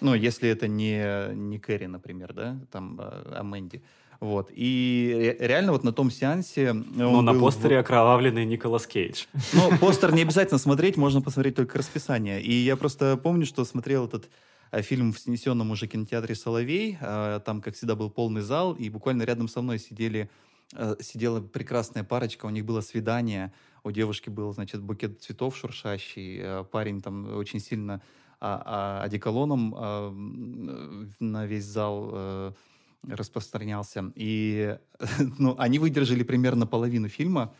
[0.00, 3.82] Ну, если это не, не Кэрри, например, да, там, а, Мэнди.
[4.20, 4.50] Вот.
[4.52, 6.74] И реально вот на том сеансе...
[6.74, 7.80] Но на постере в...
[7.80, 9.24] окровавленный Николас Кейдж.
[9.54, 12.42] Ну, постер не обязательно смотреть, можно посмотреть только расписание.
[12.42, 14.28] И я просто помню, что смотрел этот
[14.72, 16.98] фильм в снесенном уже кинотеатре «Соловей».
[17.00, 20.30] А, там, как всегда, был полный зал, и буквально рядом со мной сидели,
[21.00, 23.52] сидела прекрасная парочка, у них было свидание,
[23.82, 28.00] у девушки был, значит, букет цветов шуршащий, парень там очень сильно
[28.40, 29.70] а, а одеколоном
[31.18, 32.54] на весь зал
[33.08, 34.12] распространялся.
[34.14, 34.78] И
[35.38, 37.54] ну, они выдержали примерно половину фильма.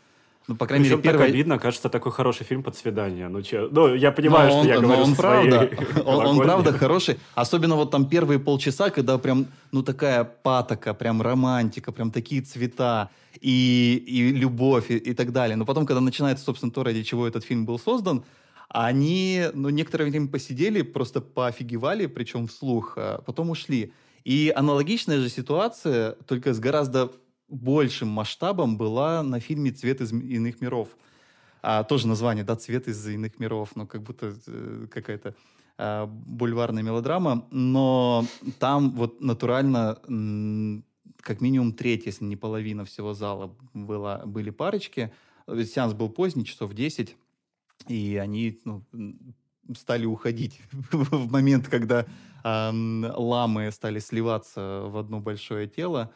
[0.47, 1.25] Ну, по крайней Причем мере, первый...
[1.27, 3.27] так обидно, кажется, такой хороший фильм под свидание.
[3.27, 3.69] Ну, че...
[3.71, 5.69] ну я понимаю, но что он, я говорю он правда,
[6.05, 7.19] он, он правда хороший.
[7.35, 13.09] Особенно вот там первые полчаса, когда прям, ну, такая патока, прям романтика, прям такие цвета
[13.39, 15.55] и, и любовь и, и так далее.
[15.55, 18.23] Но потом, когда начинается, собственно, то, ради чего этот фильм был создан,
[18.67, 23.93] они, ну, некоторое время посидели, просто поофигевали, причем вслух, а потом ушли.
[24.23, 27.11] И аналогичная же ситуация, только с гораздо
[27.51, 30.89] большим масштабом, была на фильме «Цвет из иных миров».
[31.61, 35.35] А тоже название, да, «Цвет из иных миров», ну, как будто э, какая-то
[35.77, 37.45] э, бульварная мелодрама.
[37.51, 38.25] Но
[38.59, 39.99] там вот натурально
[41.21, 45.13] как минимум треть, если не половина всего зала была, были парочки.
[45.47, 47.15] Сеанс был поздний, часов 10,
[47.87, 48.83] и они ну,
[49.75, 52.05] стали уходить в момент, когда
[52.43, 52.71] э,
[53.15, 56.11] ламы стали сливаться в одно большое тело.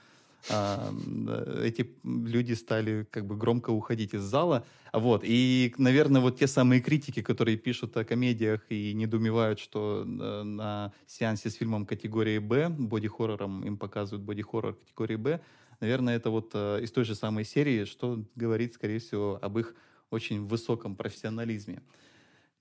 [0.49, 4.65] Э, эти люди стали как бы громко уходить из зала.
[4.93, 5.23] Вот.
[5.25, 10.93] И, наверное, вот те самые критики, которые пишут о комедиях и недоумевают, что э, на
[11.07, 15.41] сеансе с фильмом категории «Б», боди-хоррором им показывают боди-хоррор категории «Б»,
[15.81, 19.75] наверное, это вот э, из той же самой серии, что говорит, скорее всего, об их
[20.11, 21.81] очень высоком профессионализме.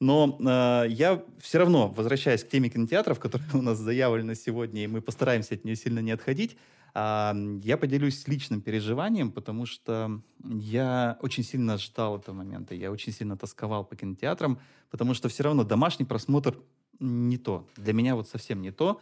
[0.00, 4.86] Но э, я все равно, возвращаясь к теме кинотеатров, которая у нас заявлена сегодня, и
[4.86, 6.56] мы постараемся от нее сильно не отходить,
[6.94, 13.36] я поделюсь личным переживанием, потому что я очень сильно ждал этого момента, я очень сильно
[13.36, 16.56] тосковал по кинотеатрам, потому что все равно домашний просмотр
[17.00, 17.68] не то.
[17.76, 19.00] Для меня вот совсем не то.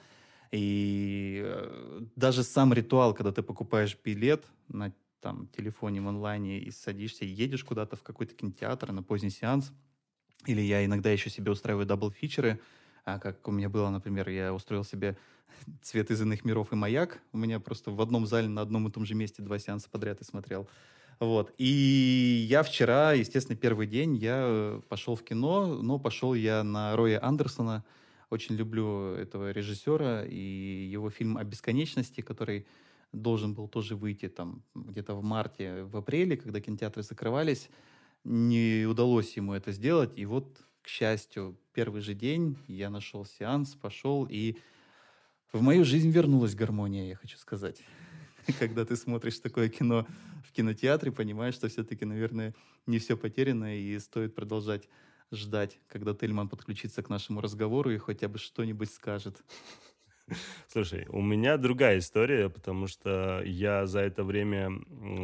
[0.51, 6.71] И э, даже сам ритуал, когда ты покупаешь билет на там, телефоне в онлайне и
[6.71, 9.73] садишься, едешь куда-то в какой-то кинотеатр на поздний сеанс–
[10.47, 12.61] или я иногда еще себе устраиваю double feature ы,
[13.05, 15.17] а как у меня было, например, я устроил себе
[15.83, 17.21] «Цвет из иных миров» и «Маяк».
[17.33, 20.21] У меня просто в одном зале на одном и том же месте два сеанса подряд
[20.21, 20.69] и смотрел.
[21.21, 21.53] Вот.
[21.59, 27.25] И я вчера, естественно, первый день я пошел в кино, но пошел я на Роя
[27.25, 27.85] Андерсона.
[28.31, 32.67] Очень люблю этого режиссера и его фильм «О бесконечности», который
[33.13, 37.69] должен был тоже выйти там где-то в марте, в апреле, когда кинотеатры закрывались
[38.25, 40.13] не удалось ему это сделать.
[40.17, 44.57] И вот, к счастью, первый же день я нашел сеанс, пошел, и
[45.53, 47.83] в мою жизнь вернулась гармония, я хочу сказать.
[48.59, 50.07] Когда ты смотришь такое кино
[50.45, 52.55] в кинотеатре, понимаешь, что все-таки, наверное,
[52.87, 54.89] не все потеряно, и стоит продолжать
[55.31, 59.43] ждать, когда Тельман подключится к нашему разговору и хотя бы что-нибудь скажет.
[60.69, 64.71] Слушай, у меня другая история, потому что я за это время,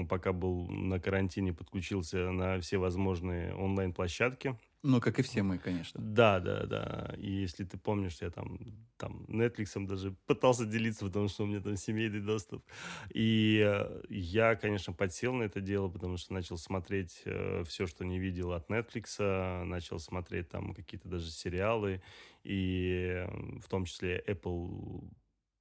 [0.09, 4.59] пока был на карантине, подключился на все возможные онлайн-площадки.
[4.85, 6.01] Ну, как и все мы, конечно.
[6.01, 7.14] Да, да, да.
[7.19, 8.59] И если ты помнишь, я там,
[8.97, 12.64] там Netflix даже пытался делиться, потому что у меня там семейный доступ.
[13.12, 18.05] И э, я, конечно, подсел на это дело, потому что начал смотреть э, все, что
[18.05, 22.01] не видел от Netflix, начал смотреть там какие-то даже сериалы,
[22.45, 23.27] и
[23.61, 25.03] в том числе Apple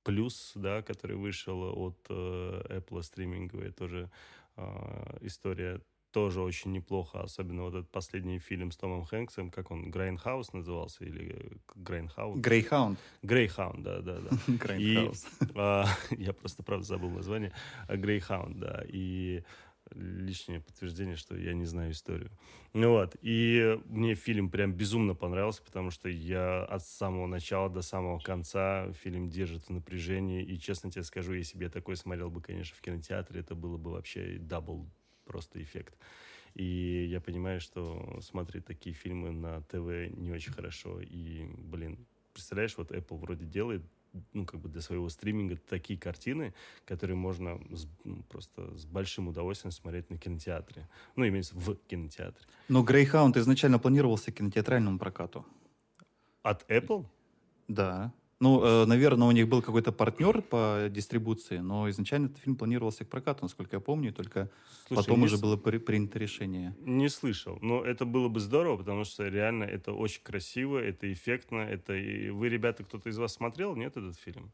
[0.06, 4.12] Plus, да, который вышел от э, Apple стриминговая тоже
[5.22, 5.80] история
[6.18, 11.06] тоже очень неплохо, особенно вот этот последний фильм с Томом Хэнксом, как он, Грейнхаус назывался,
[11.06, 12.40] или Грейнхаус?
[12.40, 12.98] Greyhound.
[13.22, 14.30] Greyhound, да, да, да.
[14.48, 15.28] Грейнхаус.
[15.54, 15.86] А,
[16.18, 17.54] я просто, правда, забыл название.
[17.88, 18.84] Greyhound, да.
[18.88, 19.44] И
[19.92, 22.32] лишнее подтверждение, что я не знаю историю.
[22.74, 27.84] Ну вот, и мне фильм прям безумно понравился, потому что я от самого начала до
[27.84, 32.32] самого конца фильм держит в напряжении, и честно тебе скажу, если бы я такой смотрел
[32.32, 34.90] бы, конечно, в кинотеатре, это было бы вообще double
[35.28, 35.96] просто эффект.
[36.56, 41.00] И я понимаю, что смотреть такие фильмы на ТВ не очень хорошо.
[41.02, 43.84] И, блин, представляешь, вот Apple вроде делает
[44.34, 46.54] ну, как бы для своего стриминга такие картины,
[46.86, 50.88] которые можно с, ну, просто с большим удовольствием смотреть на кинотеатре.
[51.16, 52.46] Ну, имеется в кинотеатре.
[52.68, 55.46] Но Greyhound изначально планировался к кинотеатральному прокату.
[56.42, 57.06] От Apple?
[57.68, 58.14] Да.
[58.40, 63.04] Ну, э, наверное, у них был какой-то партнер по дистрибуции, но изначально этот фильм планировался
[63.04, 64.52] к прокату, насколько я помню, только
[64.88, 65.42] Слушай, потом уже с...
[65.42, 66.76] было при, принято решение.
[66.82, 71.62] Не слышал, но это было бы здорово, потому что реально это очень красиво, это эффектно,
[71.62, 71.94] это...
[71.94, 74.52] Вы, ребята, кто-то из вас смотрел, нет, этот фильм?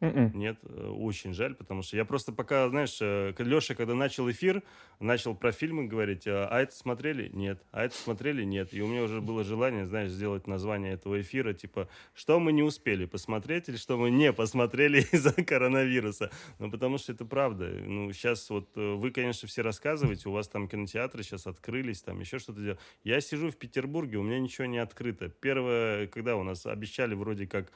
[0.00, 0.34] Mm-mm.
[0.34, 4.62] Нет, э, очень жаль, потому что я просто пока, знаешь, э, Леша, когда начал эфир,
[4.98, 7.28] начал про фильмы говорить, а, а это смотрели?
[7.34, 7.62] Нет.
[7.70, 8.42] А это смотрели?
[8.42, 8.72] Нет.
[8.72, 12.62] И у меня уже было желание, знаешь, сделать название этого эфира, типа, что мы не
[12.62, 16.30] успели посмотреть или что мы не посмотрели из-за коронавируса.
[16.58, 17.66] Ну, потому что это правда.
[17.68, 22.20] Ну, сейчас вот э, вы, конечно, все рассказываете, у вас там кинотеатры сейчас открылись, там
[22.20, 22.80] еще что-то делать.
[23.04, 25.28] Я сижу в Петербурге, у меня ничего не открыто.
[25.28, 27.70] Первое, когда у нас обещали вроде как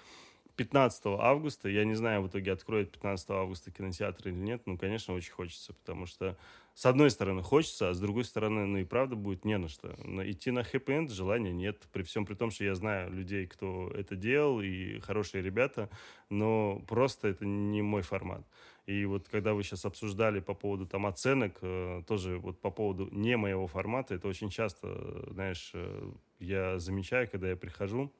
[0.56, 5.12] 15 августа, я не знаю, в итоге откроют 15 августа кинотеатр или нет, ну, конечно,
[5.14, 6.36] очень хочется, потому что,
[6.74, 9.96] с одной стороны, хочется, а с другой стороны, ну, и правда будет не на что.
[10.04, 13.90] Но идти на хэппи-энд желания нет, при всем при том, что я знаю людей, кто
[13.90, 15.90] это делал, и хорошие ребята,
[16.30, 18.46] но просто это не мой формат.
[18.86, 23.08] И вот когда вы сейчас обсуждали по поводу там оценок, э, тоже вот по поводу
[23.10, 28.12] не моего формата, это очень часто, знаешь, э, я замечаю, когда я прихожу,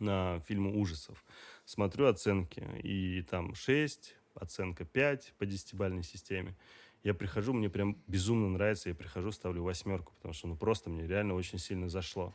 [0.00, 1.24] на фильмы ужасов.
[1.68, 6.56] Смотрю оценки, и там 6, оценка 5 по десятибальной системе.
[7.04, 11.06] я прихожу, мне прям безумно нравится, я прихожу, ставлю восьмерку, потому что ну просто мне
[11.06, 12.34] реально очень сильно зашло.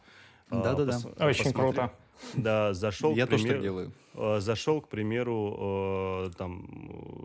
[0.52, 1.00] Да-да-да.
[1.18, 1.80] А, Очень посмотри...
[1.80, 1.94] круто.
[2.36, 3.16] Да, зашел.
[3.16, 3.92] Я тоже так делаю.
[4.16, 6.68] Э, зашел, к примеру, э, там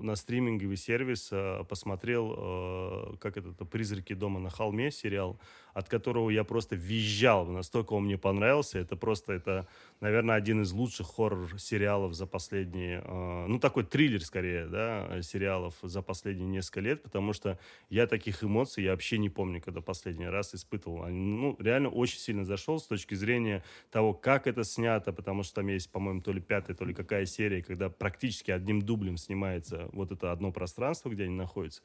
[0.01, 5.39] на стриминговый сервис, э, посмотрел, как это «Призраки дома на холме» сериал,
[5.75, 8.79] от которого я просто визжал, настолько он мне понравился.
[8.79, 9.69] Это просто, это,
[10.01, 16.49] наверное, один из лучших хоррор-сериалов за последние, ну, такой триллер, скорее, да, сериалов за последние
[16.49, 17.59] несколько лет, потому что
[17.91, 21.07] я таких эмоций я вообще не помню, когда последний раз испытывал.
[21.09, 25.67] Ну, реально очень сильно зашел с точки зрения того, как это снято, потому что там
[25.67, 30.13] есть, по-моему, то ли пятый, то ли какая серия, когда практически одним дублем снимается вот
[30.13, 31.83] это одно пространство, где они находятся.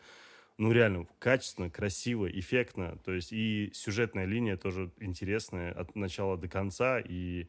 [0.60, 3.00] Ну, реально, качественно, красиво, эффектно.
[3.04, 7.00] То есть и сюжетная линия тоже интересная от начала до конца.
[7.00, 7.48] И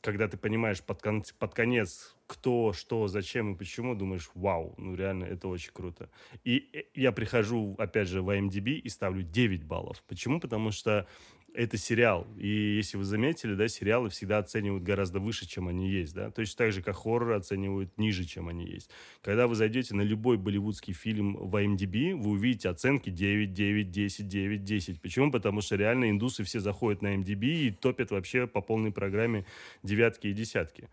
[0.00, 4.94] когда ты понимаешь под, кон- под конец, кто, что, зачем и почему, думаешь, вау, ну
[4.94, 6.08] реально, это очень круто.
[6.44, 10.00] И э, я прихожу, опять же, в IMDb и ставлю 9 баллов.
[10.06, 10.38] Почему?
[10.38, 11.08] Потому что
[11.54, 12.26] это сериал.
[12.36, 16.30] И если вы заметили, да, сериалы всегда оценивают гораздо выше, чем они есть, да.
[16.30, 18.90] Точно так же, как хорроры оценивают ниже, чем они есть.
[19.22, 24.28] Когда вы зайдете на любой болливудский фильм в IMDb, вы увидите оценки 9, 9, 10,
[24.28, 25.00] 9, 10.
[25.00, 25.30] Почему?
[25.30, 29.46] Потому что реально индусы все заходят на IMDb и топят вообще по полной программе
[29.82, 30.88] девятки и десятки.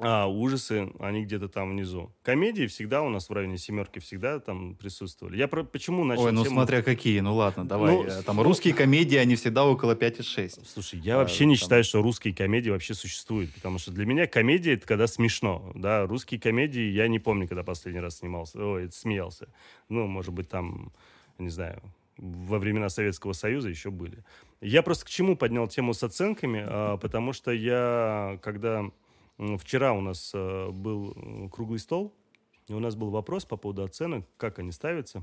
[0.00, 2.12] А ужасы, они где-то там внизу.
[2.22, 5.36] Комедии всегда у нас в районе семерки всегда там присутствовали.
[5.36, 6.54] Я про, почему начал Ой, ну тему...
[6.54, 7.96] смотря какие, ну ладно, давай.
[7.96, 10.60] Ну, там русские комедии, они всегда около 5,6.
[10.66, 11.62] Слушай, я а, вообще не там...
[11.62, 16.06] считаю, что русские комедии вообще существуют, потому что для меня комедия это когда смешно, да,
[16.06, 19.48] русские комедии я не помню, когда последний раз снимался, ой, смеялся.
[19.88, 20.92] Ну, может быть, там,
[21.38, 21.82] не знаю,
[22.18, 24.22] во времена Советского Союза еще были.
[24.60, 28.90] Я просто к чему поднял тему с оценками, а, потому что я, когда
[29.38, 32.12] Вчера у нас э, был э, круглый стол,
[32.66, 35.22] и у нас был вопрос по поводу оценок, как они ставятся.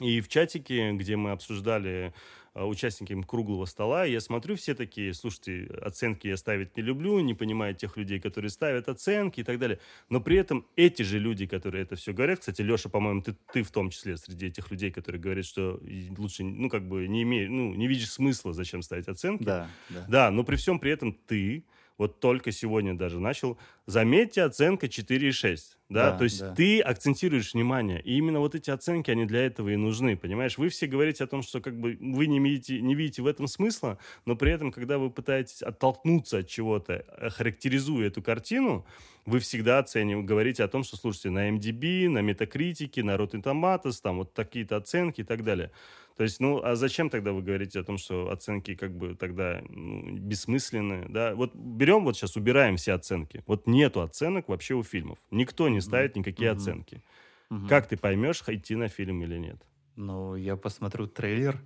[0.00, 2.14] И в чатике, где мы обсуждали
[2.54, 7.34] э, участниками круглого стола, я смотрю, все такие, слушайте, оценки я ставить не люблю, не
[7.34, 9.78] понимаю тех людей, которые ставят оценки и так далее.
[10.08, 13.62] Но при этом эти же люди, которые это все говорят, кстати, Леша, по-моему, ты, ты
[13.62, 15.80] в том числе среди этих людей, которые говорят, что
[16.16, 19.44] лучше, ну, как бы не имеешь, ну, не видишь смысла, зачем ставить оценки.
[19.44, 20.06] Да, да.
[20.08, 21.64] Да, но при всем при этом ты
[21.98, 25.78] вот только сегодня даже начал, заметьте, оценка 4,6.
[25.90, 26.12] Да?
[26.12, 26.54] да, то есть да.
[26.54, 28.00] ты акцентируешь внимание.
[28.00, 30.56] И именно вот эти оценки, они для этого и нужны, понимаешь?
[30.56, 33.46] Вы все говорите о том, что как бы вы не видите, не видите в этом
[33.46, 38.86] смысла, но при этом, когда вы пытаетесь оттолкнуться от чего-то, э, характеризуя эту картину,
[39.26, 44.00] вы всегда оцениваете, говорите о том, что, слушайте, на MDB, на Метакритике, на Rotten Tomatoes,
[44.02, 45.70] там вот такие-то оценки и так далее.
[46.16, 49.62] То есть, ну, а зачем тогда вы говорите о том, что оценки как бы тогда
[49.68, 51.34] ну, бессмысленные, да?
[51.34, 53.42] Вот берем, вот сейчас убираем все оценки.
[53.46, 55.18] Вот нету оценок вообще у фильмов.
[55.32, 56.56] Никто не ставит никакие mm-hmm.
[56.56, 57.02] оценки.
[57.50, 57.68] Mm-hmm.
[57.68, 59.62] Как ты поймешь, идти на фильм или нет?
[59.96, 61.60] Ну, я посмотрю трейлер.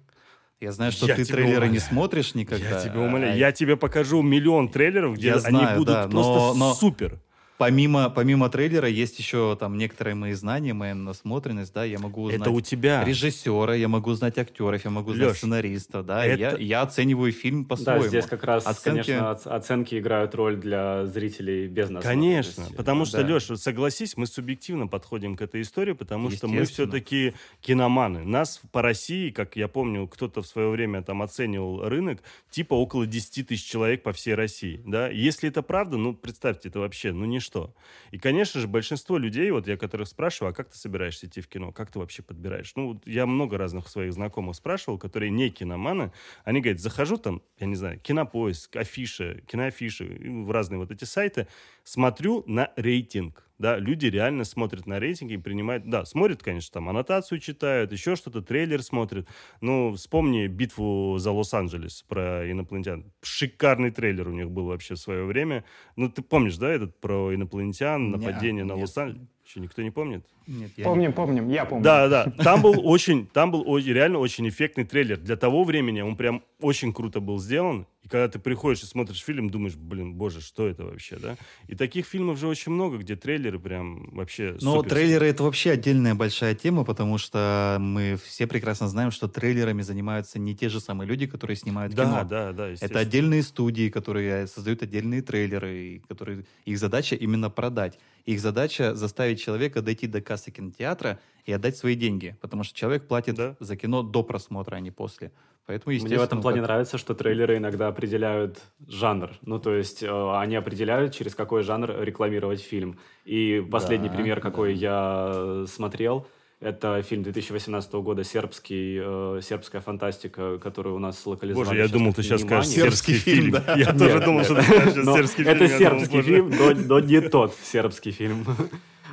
[0.61, 1.73] Я знаю, что я ты трейлеры умоляю.
[1.73, 2.81] не смотришь никогда.
[2.81, 3.33] Я тебе умоляю.
[3.33, 3.37] А...
[3.37, 6.75] Я тебе покажу миллион трейлеров, где я они знаю, будут да, просто но, но...
[6.75, 7.21] супер
[7.59, 12.41] помимо, помимо трейлера есть еще там некоторые мои знания, моя насмотренность, да, я могу узнать
[12.41, 13.05] это у тебя.
[13.05, 16.41] режиссера, я могу узнать актеров, я могу узнать Леш, сценариста, да, это...
[16.41, 18.05] я, я оцениваю фильм по-своему.
[18.05, 19.11] Да, здесь как раз, оценки...
[19.11, 22.03] конечно, оценки играют роль для зрителей без нас.
[22.03, 23.35] Конечно, потому что, да.
[23.35, 28.25] Леш, согласись, мы субъективно подходим к этой истории, потому что мы все-таки киноманы.
[28.25, 33.07] Нас по России, как я помню, кто-то в свое время там оценивал рынок, типа около
[33.07, 35.09] 10 тысяч человек по всей России, да.
[35.09, 37.75] Если это правда, ну, представьте, это вообще, ну, не что.
[38.11, 41.49] И, конечно же, большинство людей, вот я которых спрашиваю, а как ты собираешься идти в
[41.49, 41.73] кино?
[41.73, 42.73] Как ты вообще подбираешь?
[42.77, 46.13] Ну, вот я много разных своих знакомых спрашивал, которые не киноманы.
[46.45, 51.49] Они говорят, захожу там, я не знаю, кинопоиск, афиша, киноафиши, разные вот эти сайты,
[51.89, 56.89] смотрю на рейтинг да, люди реально смотрят на рейтинги и принимают, да, смотрят, конечно, там
[56.89, 59.29] аннотацию читают, еще что-то, трейлер смотрят.
[59.61, 63.13] Ну, вспомни битву за Лос-Анджелес про инопланетян.
[63.21, 65.65] Шикарный трейлер у них был вообще в свое время.
[65.97, 69.29] Ну, ты помнишь, да, этот про инопланетян, нападение нет, на Лос-Анджелес?
[69.49, 70.27] Еще никто не помнит?
[70.47, 71.15] Нет, я помним, не...
[71.15, 71.83] помним, я помню.
[71.83, 72.31] Да, да.
[72.45, 75.17] Там был очень, там был реально очень эффектный трейлер.
[75.17, 77.87] Для того времени он прям очень круто был сделан.
[78.03, 81.37] И когда ты приходишь и смотришь фильм, думаешь, блин, боже, что это вообще, да?
[81.67, 86.15] И таких фильмов же очень много, где трейлеры прям вообще Ну, трейлеры— это вообще отдельная
[86.15, 91.09] большая тема, потому что мы все прекрасно знаем, что трейлерами занимаются не те же самые
[91.09, 92.25] люди, которые снимают да, кино.
[92.29, 97.99] Да, да, Это отдельные студии, которые создают отдельные трейлеры, и которые их задача именно продать.
[98.29, 103.09] Их задача заставить человека дойти до кассы кинотеатра и отдать свои деньги, потому что человек
[103.09, 103.57] платит да?
[103.59, 105.33] за кино до просмотра, а не после.
[105.65, 106.69] Поэтому, Мне в этом плане как...
[106.69, 109.31] нравится, что трейлеры иногда определяют жанр.
[109.41, 112.99] Ну, то есть э, они определяют, через какой жанр рекламировать фильм.
[113.25, 114.81] И последний да, пример, какой да.
[114.81, 116.27] я смотрел,
[116.61, 121.69] Это фильм 2018 года, сербский, э, сербская фантастика, которую у нас локализовали.
[121.69, 123.53] Боже, я думал, ты сейчас скажешь сербский фильм.
[123.53, 123.75] Да.
[123.77, 125.57] Я тоже думал, что ты скажешь сербский фильм.
[125.57, 126.53] Это сербский фильм,
[126.89, 128.45] но не тот сербский фильм.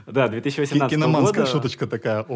[0.08, 2.26] Да, 2018 Киноманская шуточка такая.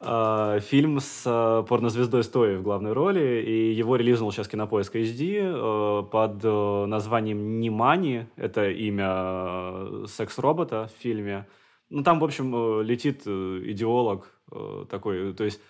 [0.00, 5.40] А, фильм с а, порнозвездой Стоей в главной роли, и его релизнул сейчас Кинопоиск HD
[5.40, 8.26] э, под э, названием «Нимани».
[8.36, 11.46] Это имя э, секс-робота в фильме.
[11.90, 14.40] Ну, там, в общем, летит идеолог
[14.90, 15.60] такой, то есть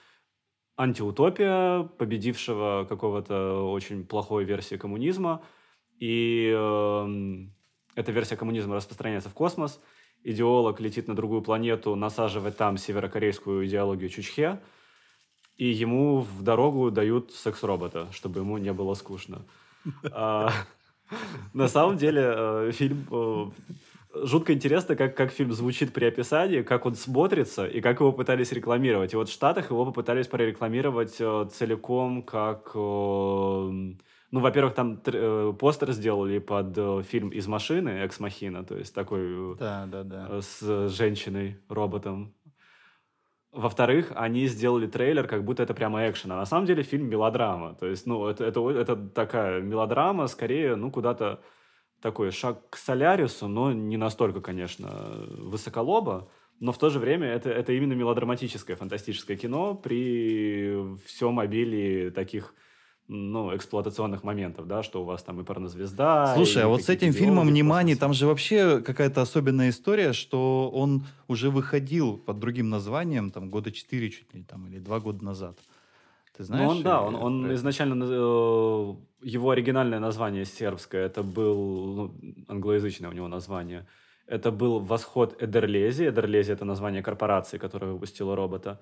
[0.77, 5.43] антиутопия победившего какого-то очень плохой версии коммунизма,
[5.99, 7.47] и э,
[7.97, 9.81] эта версия коммунизма распространяется в космос–
[10.25, 14.61] идеолог летит на другую планету, насаживает там северокорейскую идеологию Чучхе,
[15.57, 19.45] и ему в дорогу дают секс-робота, чтобы ему не было скучно.
[20.12, 20.53] А,
[21.55, 23.47] на самом деле э, фильм э,
[24.14, 28.52] жутко интересно, как, как фильм звучит при описании, как он смотрится и как его пытались
[28.52, 29.12] рекламировать.
[29.12, 32.74] И вот в Штатах его попытались прорекламировать э, целиком как
[34.30, 39.54] ну, во-первых, там э, постер сделали под э, фильм «Из машины», «Экс-махина», то есть такой
[39.54, 40.26] э, да, да, да.
[40.28, 42.34] Э, с женщиной-роботом.
[43.52, 46.32] Во-вторых, они сделали трейлер, как будто это прямо экшен.
[46.32, 47.74] А на самом деле фильм мелодрама.
[47.74, 51.40] То есть, ну, это, это, это такая мелодрама, скорее, ну, куда-то
[52.01, 56.28] такой шаг к Солярису, но не настолько, конечно, высоколоба.
[56.61, 62.55] Но в то же время это, это именно мелодраматическое, фантастическое кино при всем обилии таких
[63.09, 66.34] ну, эксплуатационных моментов, да, что у вас там и порнозвезда.
[66.34, 71.07] Слушай, а вот с этим фильмом «Внимание», там же вообще какая-то особенная история, что он
[71.26, 75.59] уже выходил под другим названием, там, года четыре чуть ли, там, или два года назад.
[76.36, 76.64] Ты знаешь?
[76.64, 82.14] Ну, он, да, он, он изначально, э, его оригинальное название сербское, это был, ну,
[82.49, 83.87] англоязычное у него название,
[84.27, 86.09] это был «Восход Эдерлези».
[86.09, 88.81] Эдерлези— это название корпорации, которая выпустила робота.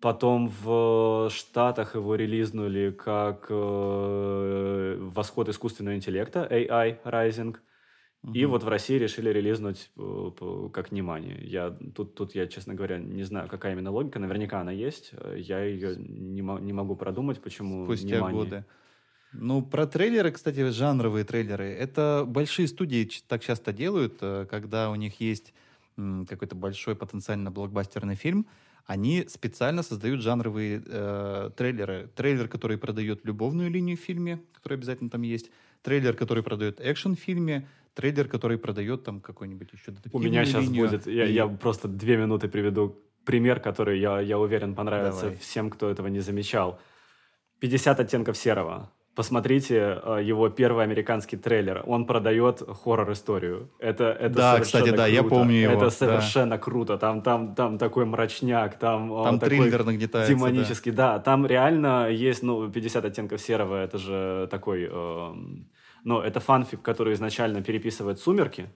[0.00, 7.56] Потом в Штатах его релизнули как э, «Восход искусственного интеллекта» AI Rising.
[8.22, 8.32] Угу.
[8.32, 11.38] И вот в России решили релизнуть э, как «Внимание».
[11.42, 14.18] Я, тут, тут я, честно говоря, не знаю, какая именно логика.
[14.20, 15.12] Наверняка она есть.
[15.34, 18.44] Я ее не, не могу продумать, почему Спустя «Внимание».
[18.44, 18.64] годы.
[19.32, 21.66] Ну, про трейлеры, кстати, жанровые трейлеры.
[21.66, 25.52] Это большие студии так часто делают, э, когда у них есть
[25.96, 28.46] какой-то большой потенциально блокбастерный фильм–
[28.90, 32.10] они специально создают жанровые э, трейлеры.
[32.16, 35.50] Трейлер, который продает любовную линию в фильме, который обязательно там есть.
[35.82, 37.68] Трейлер, который продает экшен в фильме.
[37.94, 40.88] Трейлер, который продает там какой-нибудь еще У меня сейчас линию.
[40.88, 41.32] будет, я, и...
[41.32, 45.36] я просто две минуты приведу пример, который, я, я уверен, понравится Давай.
[45.36, 46.80] всем, кто этого не замечал.
[47.60, 48.90] 50 оттенков серого.
[49.20, 51.82] Посмотрите э, его первый американский трейлер.
[51.86, 53.68] Он продает хоррор-историю.
[53.78, 55.10] Это, это да, кстати, да, круто.
[55.10, 55.74] я помню его.
[55.74, 56.58] Это совершенно да.
[56.58, 56.96] круто.
[56.96, 60.32] Там, там, там такой мрачняк, там, там такой триллер нагнетается.
[60.32, 61.18] Демонический, да.
[61.18, 61.18] да.
[61.18, 63.84] Там реально есть, ну, 50 оттенков серого.
[63.84, 64.88] Это же такой...
[64.90, 65.34] Э,
[66.04, 68.70] ну, это фанфик, который изначально переписывает «Сумерки».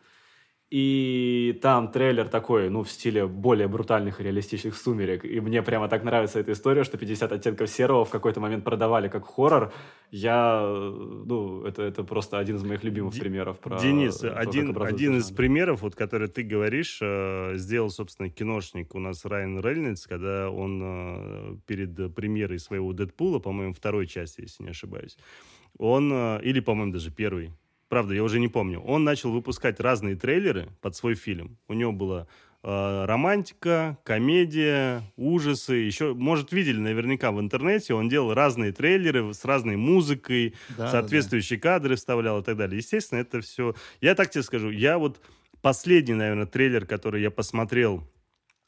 [0.70, 5.24] И там трейлер такой, ну, в стиле более брутальных и реалистичных сумерек.
[5.24, 9.08] И мне прямо так нравится эта история, что 50 оттенков серого в какой-то момент продавали
[9.08, 9.72] как хоррор.
[10.10, 14.76] Я, ну, это, это просто один из моих любимых Д- примеров про Денис, то, один,
[14.82, 20.06] один из примеров, вот, который ты говоришь, э, сделал, собственно, киношник у нас Райан Рейнольдс,
[20.06, 25.18] когда он э, перед премьерой своего Дэдпула, по-моему, второй части, если не ошибаюсь,
[25.78, 27.52] он, э, или, по-моему, даже первый,
[27.89, 31.59] правда, я уже не помню, он начал выпускать разные трейлеры под свой фильм.
[31.68, 32.26] У него была
[32.62, 35.74] э, романтика, комедия, ужасы.
[35.74, 41.59] Еще, может, видели наверняка в интернете, он делал разные трейлеры с разной музыкой, да, соответствующие
[41.59, 41.74] да, да.
[41.74, 42.78] кадры вставлял и так далее.
[42.78, 43.74] Естественно, это все...
[44.01, 45.20] Я так тебе скажу, я вот
[45.61, 48.03] последний, наверное, трейлер, который я посмотрел,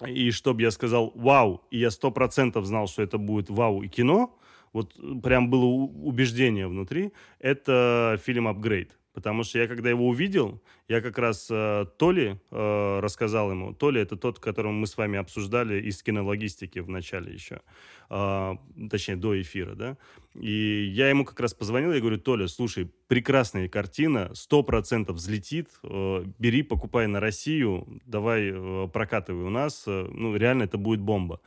[0.04, 3.88] и чтобы я сказал «вау», и я сто процентов знал, что это будет «вау» и
[3.88, 4.38] кино,
[4.72, 8.98] вот прям было убеждение внутри, это фильм «Апгрейд».
[9.16, 13.72] Потому что я, когда его увидел, я как раз э, Толи э, рассказал ему.
[13.72, 17.62] Толи— это тот, которого мы с вами обсуждали из кинологистики в начале еще.
[18.10, 18.56] Э,
[18.90, 19.96] точнее, до эфира, да.
[20.34, 25.70] И я ему как раз позвонил, я говорю, Толя, слушай, прекрасная картина, сто процентов взлетит,
[25.82, 29.84] э, бери, покупай на Россию, давай э, прокатывай у нас.
[29.86, 31.40] Э, ну, реально это будет бомба.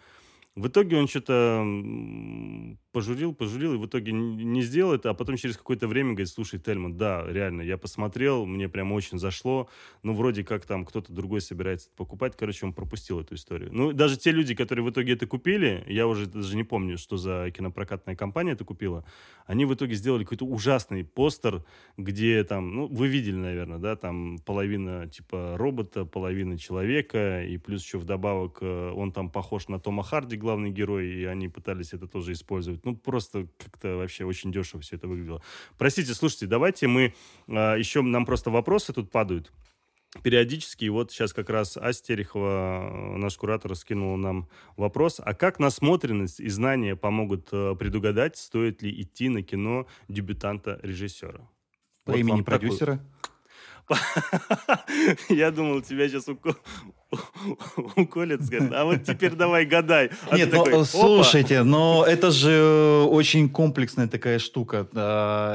[0.56, 1.64] В итоге он что-то
[2.92, 6.60] пожурил, пожурил, и в итоге не сделал это, а потом через какое-то время говорит, слушай,
[6.60, 9.70] Тельман, да, реально, я посмотрел, мне прям очень зашло,
[10.04, 13.70] ну, вроде как там кто-то другой собирается покупать, короче, он пропустил эту историю.
[13.72, 17.18] Ну, даже те люди, которые в итоге это купили, я уже даже не помню, что
[17.18, 19.06] за кинопрокатная компания это купила,
[19.46, 21.64] они в итоге сделали какой-то ужасный постер,
[21.98, 27.84] где там, ну, вы видели, наверное, да, там половина, типа, робота, половина человека, и плюс
[27.84, 32.08] еще вдобавок э, он там похож на Тома Харди, главный герой, и они пытались это
[32.08, 32.79] тоже использовать.
[32.86, 35.42] Ну, просто как-то вообще очень дешево все это выглядело.
[35.78, 37.14] Простите, слушайте, давайте мы...
[37.48, 39.52] А, еще нам просто вопросы тут падают
[40.24, 40.86] периодически.
[40.86, 45.22] И вот сейчас как раз Астерихова, наш куратор, скинула нам вопрос.
[45.24, 51.48] А как насмотренность и знания помогут э, предугадать, стоит ли идти на кино дебютанта-режиссера?
[52.06, 52.94] По вот имени продюсера?
[52.94, 53.06] Такой...
[55.30, 56.28] Я думал, тебя сейчас
[57.96, 60.12] уколет, скажет, а вот теперь давай гадай.
[60.30, 64.88] А Нет, ну, такой, слушайте, но это же очень комплексная такая штука.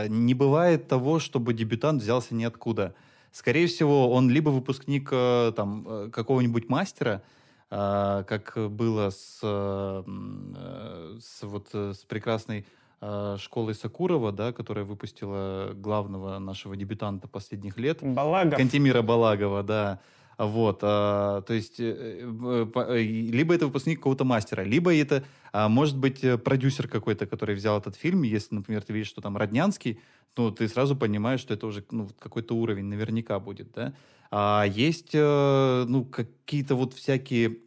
[0.09, 2.95] Не бывает того, чтобы дебютант взялся ниоткуда.
[3.31, 7.21] Скорее всего, он либо выпускник э, там, э, какого-нибудь мастера,
[7.69, 12.65] э, как было с, с, вот, с прекрасной
[13.01, 17.99] э, школы Сакурова, да, которая выпустила главного нашего дебютанта последних лет.
[18.03, 18.57] Балагов.
[18.57, 19.99] Кантемира Балагова, да.
[20.39, 25.97] Вот, а, то есть, э, э, либо это выпускник какого-то мастера, либо это, а, может
[25.97, 28.23] быть, э, продюсер какой-то, который взял этот фильм.
[28.23, 30.01] Если, например, ты видишь, что там Роднянский,
[30.37, 33.95] ну, ты сразу понимаешь, что это уже ну, какой-то уровень наверняка будет, да.
[34.31, 37.59] А есть, ну, какие-то вот всякие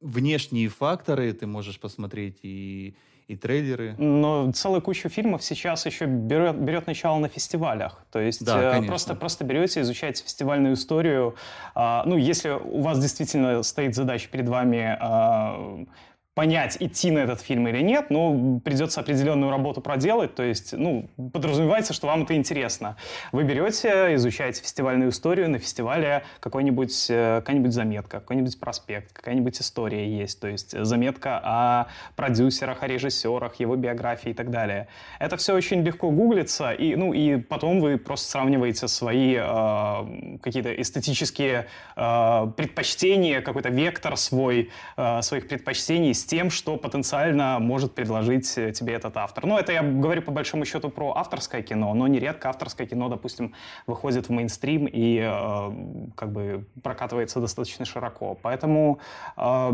[0.00, 2.94] внешние факторы, ты можешь посмотреть и
[3.30, 3.94] и трейлеры.
[3.96, 8.02] Но целая куча фильмов сейчас еще берет, берет начало на фестивалях.
[8.10, 11.36] То есть да, э, просто, просто берете, изучаете фестивальную историю.
[11.76, 15.84] А, ну, если у вас действительно стоит задача перед вами а,
[16.40, 21.06] понять, идти на этот фильм или нет, но придется определенную работу проделать, то есть, ну,
[21.34, 22.96] подразумевается, что вам это интересно.
[23.30, 30.08] Вы берете, изучаете фестивальную историю, на фестивале какой-нибудь, э, какая-нибудь заметка, какой-нибудь проспект, какая-нибудь история
[30.08, 34.88] есть, то есть заметка о продюсерах, о режиссерах, его биографии и так далее.
[35.18, 40.72] Это все очень легко гуглится, и, ну, и потом вы просто сравниваете свои э, какие-то
[40.72, 41.66] эстетические
[41.96, 48.70] э, предпочтения, какой-то вектор свой, э, своих предпочтений с тем, что потенциально может предложить э,
[48.70, 49.46] тебе этот автор.
[49.46, 53.52] Ну, это я говорю по большому счету про авторское кино, но нередко авторское кино, допустим,
[53.88, 58.38] выходит в мейнстрим и э, как бы прокатывается достаточно широко.
[58.42, 59.00] Поэтому
[59.36, 59.70] э,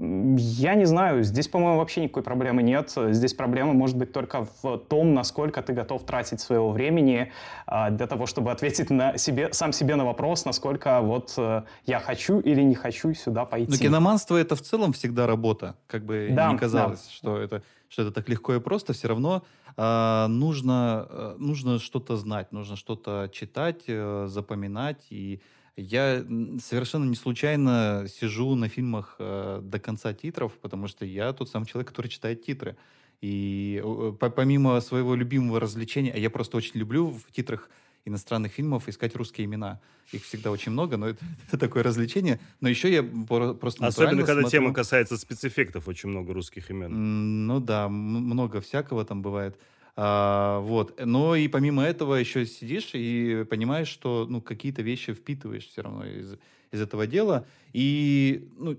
[0.00, 2.92] я не знаю, здесь, по-моему, вообще никакой проблемы нет.
[3.10, 7.32] Здесь проблема может быть только в том, насколько ты готов тратить своего времени
[7.66, 11.98] а, для того, чтобы ответить на себе, сам себе на вопрос, насколько вот э, я
[11.98, 13.72] хочу или не хочу сюда пойти.
[13.72, 15.74] Но киноманство— это в целом всегда работа.
[15.88, 17.10] Как бы да, не казалось, да.
[17.10, 19.42] что, это, что это так легко и просто, все равно
[19.76, 25.40] э, нужно, э, нужно что-то знать, нужно что-то читать, э, запоминать и
[25.78, 26.24] я
[26.60, 31.66] совершенно не случайно сижу на фильмах э, до конца титров, потому что я тот самый
[31.66, 32.76] человек, который читает титры.
[33.20, 37.70] И э, помимо своего любимого развлечения, а я просто очень люблю в титрах
[38.04, 39.80] иностранных фильмов искать русские имена.
[40.10, 42.40] Их всегда очень много, но это, это такое развлечение.
[42.60, 44.50] Но еще я просто Особенно, когда смотрю...
[44.50, 47.46] тема касается спецэффектов, очень много русских имен.
[47.46, 49.56] Ну да, много всякого там бывает.
[50.00, 51.04] А, вот.
[51.04, 56.06] Но и помимо этого еще сидишь и понимаешь, что ну, какие-то вещи впитываешь все равно
[56.06, 56.36] из,
[56.70, 57.46] из этого дела.
[57.72, 58.76] И ну,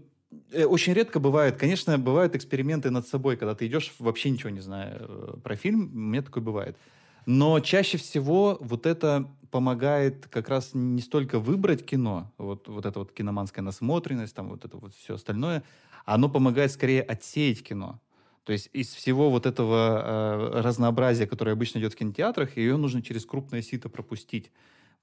[0.53, 4.61] э, очень редко бывает, конечно, бывают эксперименты над собой, когда ты идешь вообще ничего не
[4.61, 6.77] зная э, про фильм, у меня такое бывает.
[7.25, 12.97] Но чаще всего вот это помогает как раз не столько выбрать кино, вот, вот эта
[12.97, 15.63] вот киноманская насмотренность, там вот это вот все остальное,
[16.05, 17.99] оно помогает скорее отсеять кино.
[18.43, 23.01] То есть из всего вот этого э, разнообразия, которое обычно идет в кинотеатрах, ее нужно
[23.01, 24.51] через крупное сито пропустить.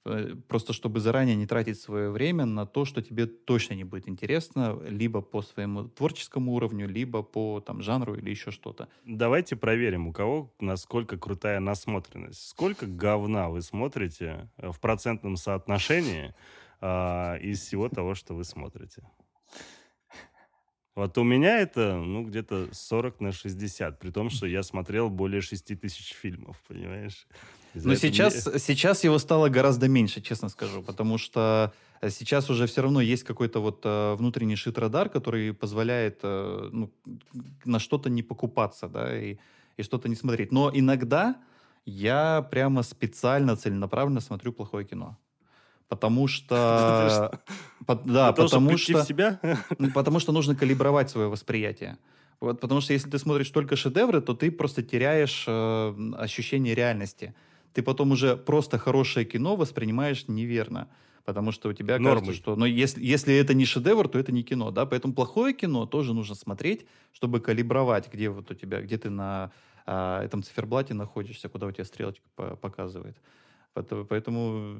[0.06, 4.08] Э, просто чтобы заранее не тратить свое время на то, что тебе точно не будет
[4.08, 8.88] интересно, либо по своему творческому уровню, либо по там, жанру или еще что-то.
[9.04, 12.48] Давайте проверим, у кого насколько крутая насмотренность.
[12.48, 16.34] Сколько говна вы смотрите э, в процентном соотношении
[16.80, 19.02] э, из всего того, что вы смотрите?
[20.96, 25.42] Вот у меня это, ну, где-то 40 на 60, при том, что я смотрел более
[25.42, 27.26] 6 тысяч фильмов, понимаешь?
[27.74, 28.58] Но сейчас, мне...
[28.58, 31.74] сейчас его стало гораздо меньше, честно скажу, потому что
[32.08, 36.90] сейчас уже все равно есть какой-то вот э, внутренний шит-радар, который позволяет э, ну,
[37.66, 39.36] на что-то не покупаться, да, и,
[39.76, 40.50] и что-то не смотреть.
[40.50, 41.36] Но иногда
[41.84, 45.18] я прямо специально, целенаправленно смотрю плохое кино.
[45.88, 47.40] Потому что...
[48.04, 49.04] Да, потому что...
[49.04, 49.40] себя?
[49.94, 51.98] Потому что нужно калибровать свое восприятие.
[52.38, 57.34] Вот, потому что если ты смотришь только шедевры, то ты просто теряешь э, ощущение реальности.
[57.72, 60.88] Ты потом уже просто хорошее кино воспринимаешь неверно.
[61.24, 62.20] Потому что у тебя Нормы.
[62.20, 62.54] кажется, что...
[62.54, 64.86] Но если, если это не шедевр, то это не кино, да?
[64.86, 69.50] Поэтому плохое кино тоже нужно смотреть, чтобы калибровать, где вот у тебя, где ты на
[69.86, 72.22] а, этом циферблате находишься, куда у тебя стрелочка
[72.60, 73.16] показывает.
[73.82, 74.76] Поэтому,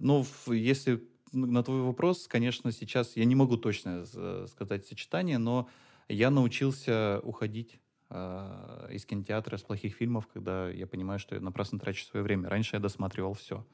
[0.00, 4.04] ну, если на твой вопрос, конечно, сейчас я не могу точно
[4.46, 5.68] сказать сочетание, но
[6.08, 7.80] я научился уходить
[8.10, 12.48] э, из кинотеатра с плохих фильмов, когда я понимаю, что я напрасно трачу свое время.
[12.48, 13.66] Раньше я досматривал все.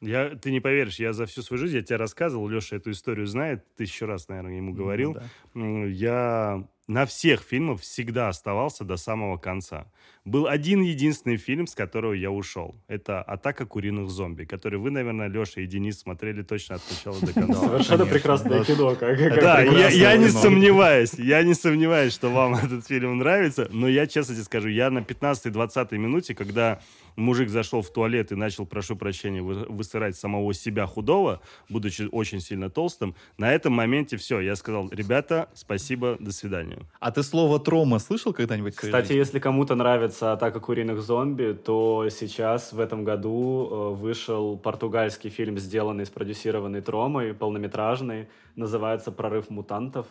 [0.00, 3.26] Я, ты не поверишь, я за всю свою жизнь, я тебе рассказывал, Леша эту историю
[3.26, 5.16] знает, тысячу раз, наверное, ему говорил.
[5.54, 5.88] Ну, да.
[5.88, 9.86] Я на всех фильмах всегда оставался до самого конца.
[10.24, 12.74] Был один единственный фильм, с которого я ушел.
[12.88, 17.32] Это «Атака куриных зомби», который вы, наверное, Леша и Денис смотрели точно от начала до
[17.32, 17.60] конца.
[17.60, 18.96] Совершенно прекрасное кино.
[18.96, 24.34] Да, я не сомневаюсь, я не сомневаюсь, что вам этот фильм нравится, но я честно
[24.34, 26.80] тебе скажу, я на 15-20 минуте, когда
[27.14, 32.68] мужик зашел в туалет и начал, прошу прощения, высырать самого себя худого, будучи очень сильно
[32.68, 36.75] толстым, на этом моменте все, я сказал, ребята, спасибо, до свидания.
[37.00, 38.76] А ты слово «трома» слышал когда-нибудь?
[38.76, 44.58] Кстати, если кому-то нравится нравится «Атака куриных зомби», то сейчас в этом году э, вышел
[44.58, 50.06] португальский фильм, сделанный, спродюсированный Тромой, полнометражный, называется «Прорыв мутантов».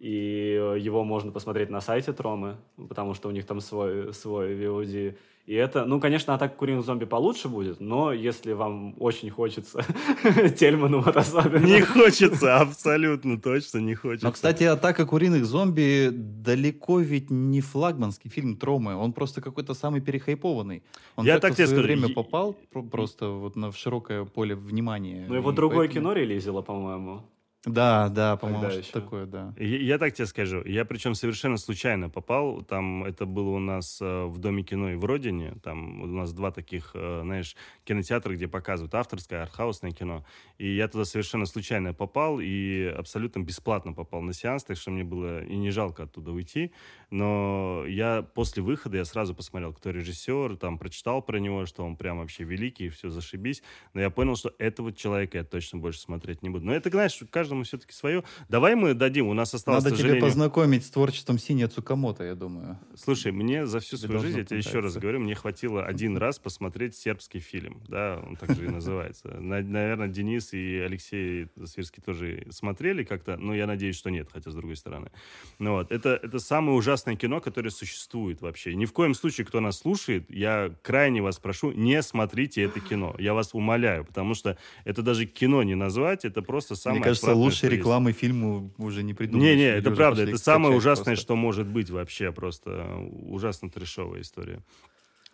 [0.00, 2.56] И э, его можно посмотреть на сайте Тромы,
[2.88, 5.16] потому что у них там свой, свой VOD.
[5.50, 9.84] И это, ну, конечно, атака куриных зомби получше будет, но если вам очень хочется
[10.56, 11.66] Тельману вот особенно...
[11.66, 14.26] Не хочется, абсолютно точно не хочется.
[14.26, 20.00] Но, кстати, атака куриных зомби далеко ведь не флагманский фильм Тромы, он просто какой-то самый
[20.00, 20.84] перехайпованный.
[21.16, 21.82] Он Я так тебе скажу.
[21.82, 22.56] время попал
[22.92, 25.26] просто вот на, в широкое поле внимания.
[25.28, 27.24] Ну, его другое кино релизило, по-моему.
[27.66, 29.52] Да, да, по-моему, что такое, да.
[29.58, 30.62] Я, я так тебе скажу.
[30.64, 32.62] Я причем совершенно случайно попал.
[32.62, 35.56] Там это было у нас э, в Доме кино и в Родине.
[35.62, 40.24] Там у нас два таких, э, знаешь, кинотеатра, где показывают авторское, артхаусное кино.
[40.56, 45.04] И я туда совершенно случайно попал и абсолютно бесплатно попал на сеанс, так что мне
[45.04, 46.72] было и не жалко оттуда уйти.
[47.10, 51.96] Но я после выхода я сразу посмотрел, кто режиссер, там прочитал про него, что он
[51.96, 53.62] прям вообще великий, все зашибись.
[53.92, 56.64] Но я понял, что этого человека я точно больше смотреть не буду.
[56.64, 58.22] Но это, знаешь, каждый каждому все-таки свое.
[58.48, 62.78] Давай мы дадим, у нас осталось, Надо тебе познакомить с творчеством Синия Цукамото, я думаю.
[62.96, 66.38] Слушай, мне за всю свою жизнь, я тебе еще раз говорю, мне хватило один раз
[66.38, 69.28] посмотреть сербский фильм, да, он так же и называется.
[69.40, 74.54] Наверное, Денис и Алексей Свирский тоже смотрели как-то, но я надеюсь, что нет, хотя с
[74.54, 75.10] другой стороны.
[75.58, 78.74] Ну вот, это, это самое ужасное кино, которое существует вообще.
[78.74, 83.16] Ни в коем случае, кто нас слушает, я крайне вас прошу, не смотрите это кино.
[83.18, 87.34] Я вас умоляю, потому что это даже кино не назвать, это просто самое Мне кажется,
[87.40, 89.48] лучшей рекламы фильму уже не придумали.
[89.48, 90.22] Не-не, это правда.
[90.22, 91.22] Это самое ужасное, просто.
[91.22, 92.32] что может быть вообще.
[92.32, 92.86] Просто
[93.28, 94.62] ужасно трешовая история.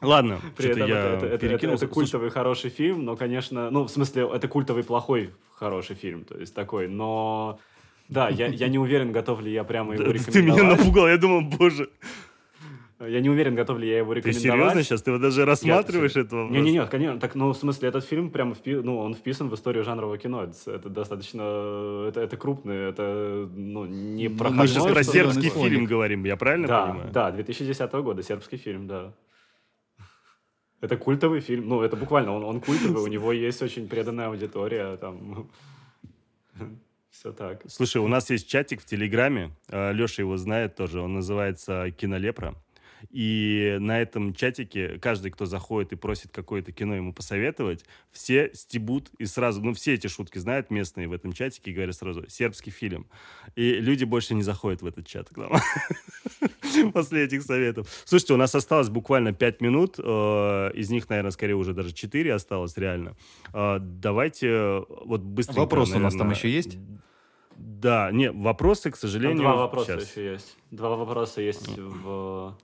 [0.01, 3.89] Ладно, При этом я это, это, это, это культовый хороший фильм, но, конечно, ну, в
[3.89, 7.59] смысле, это культовый плохой хороший фильм, то есть такой, но...
[8.09, 10.33] Да, я, я не уверен, готов ли я прямо его рекомендовать.
[10.33, 11.89] Ты меня напугал, я думал, боже.
[12.99, 14.43] Я не уверен, готов ли я его рекомендовать.
[14.43, 15.03] Ты серьезно сейчас?
[15.03, 16.49] Ты его даже рассматриваешь Нет, этого?
[16.49, 17.21] Не-не-не, конечно.
[17.21, 18.77] Так, ну, в смысле, этот фильм прямо впи...
[18.77, 20.45] ну, он вписан в историю жанрового кино.
[20.45, 22.07] Это, это достаточно...
[22.09, 26.69] Это, это крупный, это ну, не про Мы же про сербский фильм говорим, я правильно
[26.69, 27.11] да, понимаю?
[27.13, 29.13] Да, 2010 года, сербский фильм, да.
[30.81, 31.69] Это культовый фильм.
[31.69, 35.51] Ну, это буквально, он, он культовый, у него есть очень преданная аудитория, там...
[37.11, 37.63] Все так.
[37.67, 42.55] Слушай, у нас есть чатик в Телеграме, а, Леша его знает тоже, он называется «Кинолепра».
[43.11, 49.11] И на этом чатике каждый, кто заходит и просит какое-то кино ему посоветовать, все стебут
[49.19, 52.71] и сразу, ну, все эти шутки знают местные в этом чатике и говорят сразу «сербский
[52.71, 53.07] фильм».
[53.55, 55.53] И люди больше не заходят в этот чат к нам
[56.93, 57.89] после этих советов.
[58.05, 62.33] Слушайте, у нас осталось буквально 5 минут, э, из них, наверное, скорее уже даже 4
[62.35, 63.17] осталось реально.
[63.53, 66.79] Э, давайте э, вот быстренько, Вопросы у нас там еще есть?
[67.57, 69.39] Да, не, вопросы, к сожалению...
[69.39, 70.11] Там два вопроса сейчас.
[70.11, 70.57] еще есть.
[70.71, 72.57] Два вопроса есть в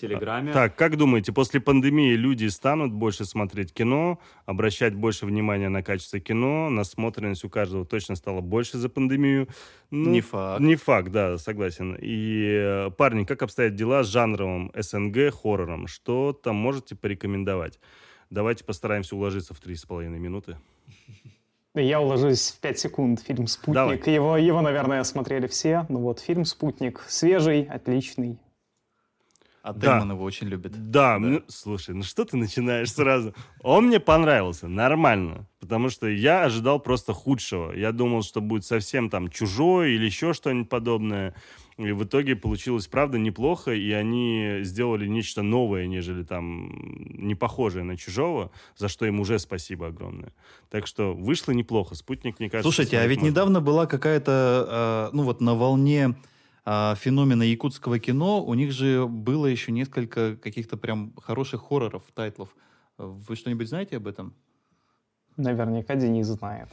[0.00, 0.52] Телеграме.
[0.52, 6.18] Так, как думаете, после пандемии люди станут больше смотреть кино, обращать больше внимания на качество
[6.18, 9.48] кино, насмотренность у каждого точно стала больше за пандемию?
[9.90, 10.60] Ну, не факт.
[10.60, 11.96] Не факт, да, согласен.
[12.00, 15.86] И, э, парни, как обстоят дела с жанровым СНГ хоррором?
[15.86, 17.78] Что там можете порекомендовать?
[18.30, 20.56] Давайте постараемся уложиться в три с половиной минуты.
[21.74, 23.20] Я уложусь в 5 секунд.
[23.20, 24.06] Фильм «Спутник».
[24.06, 25.86] Его, его, наверное, смотрели все.
[25.88, 28.38] Ну вот, фильм «Спутник» свежий, отличный,
[29.62, 29.98] А да.
[29.98, 30.72] его очень любит.
[30.72, 31.18] Да, да.
[31.18, 33.32] Ну, слушай, ну что ты начинаешь сразу?
[33.62, 35.46] Он мне понравился, нормально.
[35.60, 37.72] Потому что я ожидал просто худшего.
[37.72, 41.36] Я думал, что будет совсем там чужой или еще что-нибудь подобное.
[41.78, 46.70] И в итоге получилось, правда, неплохо, и они сделали нечто новое, нежели там
[47.16, 50.32] не похожее на чужого, за что им уже спасибо огромное.
[50.70, 51.94] Так что вышло неплохо.
[51.94, 52.70] Спутник, мне кажется...
[52.70, 53.30] Слушайте, а ведь можно.
[53.30, 56.16] недавно была какая-то, э, ну вот на волне
[56.64, 62.54] э, феномена якутского кино, у них же было еще несколько каких-то прям хороших хорроров, тайтлов.
[62.98, 64.34] Вы что-нибудь знаете об этом?
[65.36, 66.68] Наверняка Денис знает.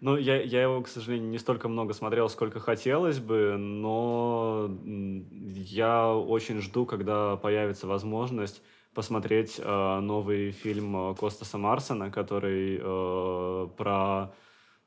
[0.00, 6.12] Ну, я, я его, к сожалению, не столько много смотрел, сколько хотелось бы, но я
[6.12, 8.62] очень жду, когда появится возможность
[8.94, 14.34] посмотреть э, новый фильм э, Костаса Марсона, который э, про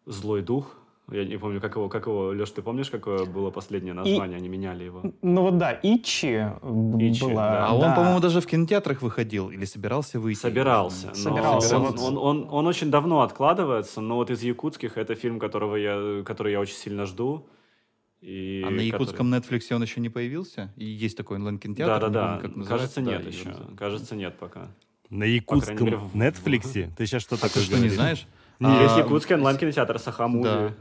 [0.06, 0.78] злой дух,
[1.12, 4.38] я не помню, как его, как его, Леш, ты помнишь, какое было последнее название?
[4.38, 4.40] И...
[4.40, 5.04] Они меняли его.
[5.22, 6.48] Ну вот да, Ичи,
[7.00, 7.50] Ичи была.
[7.52, 7.68] Да.
[7.68, 7.96] А он, да.
[7.96, 10.40] по-моему, даже в кинотеатрах выходил или собирался выйти?
[10.40, 11.14] Собирался.
[11.14, 11.78] Собирался.
[11.78, 16.24] Он, он, он, он очень давно откладывается, но вот из якутских это фильм, которого я,
[16.24, 17.48] который я очень сильно жду.
[18.22, 19.60] И а на якутском который...
[19.60, 20.74] Netflix он еще не появился?
[20.76, 22.10] И есть такой онлайн-кинотеатр?
[22.10, 22.66] Да, да, да.
[22.66, 23.56] Кажется, нет да, еще.
[23.78, 24.70] Кажется, нет пока.
[25.12, 26.92] На якутском мере, Netflix?
[26.98, 28.26] Ты сейчас что а ты что, не знаешь?
[28.60, 30.74] Есть якутский онлайн-кинотеатр Сахамуви.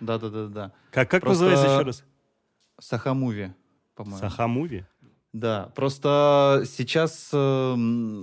[0.00, 0.18] Да.
[0.18, 0.72] Да, да, да, да.
[0.90, 1.44] Как, как Просто...
[1.44, 2.04] называется еще раз?
[2.78, 3.54] Сахамуви,
[3.94, 4.18] по-моему.
[4.18, 4.86] Сахамуви?
[5.32, 7.74] Да, просто сейчас э,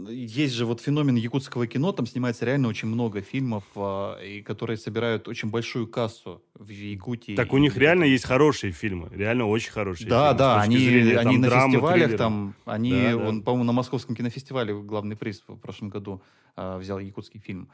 [0.10, 4.78] есть же вот феномен якутского кино, там снимается реально очень много фильмов, э, и которые
[4.78, 7.36] собирают очень большую кассу в Якутии.
[7.36, 10.08] Так у них реально есть хорошие фильмы, реально очень хорошие.
[10.08, 12.18] Да, фильмы, да, они, зрения, они на драмы, фестивалях триллеры.
[12.20, 13.18] там, они, да, да.
[13.18, 16.22] он, по-моему, на Московском кинофестивале главный приз в прошлом году
[16.58, 17.70] э, взял якутский фильм.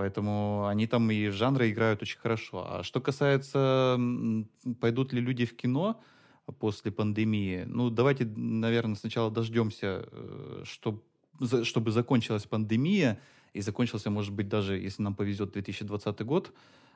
[0.00, 2.66] Поэтому они там и жанры играют очень хорошо.
[2.66, 4.00] А что касается,
[4.80, 6.00] пойдут ли люди в кино
[6.58, 11.02] после пандемии, ну, давайте, наверное, сначала дождемся, э, чтобы,
[11.64, 13.20] чтобы закончилась пандемия,
[13.52, 16.50] и закончился, может быть, даже, если нам повезет, 2020 год,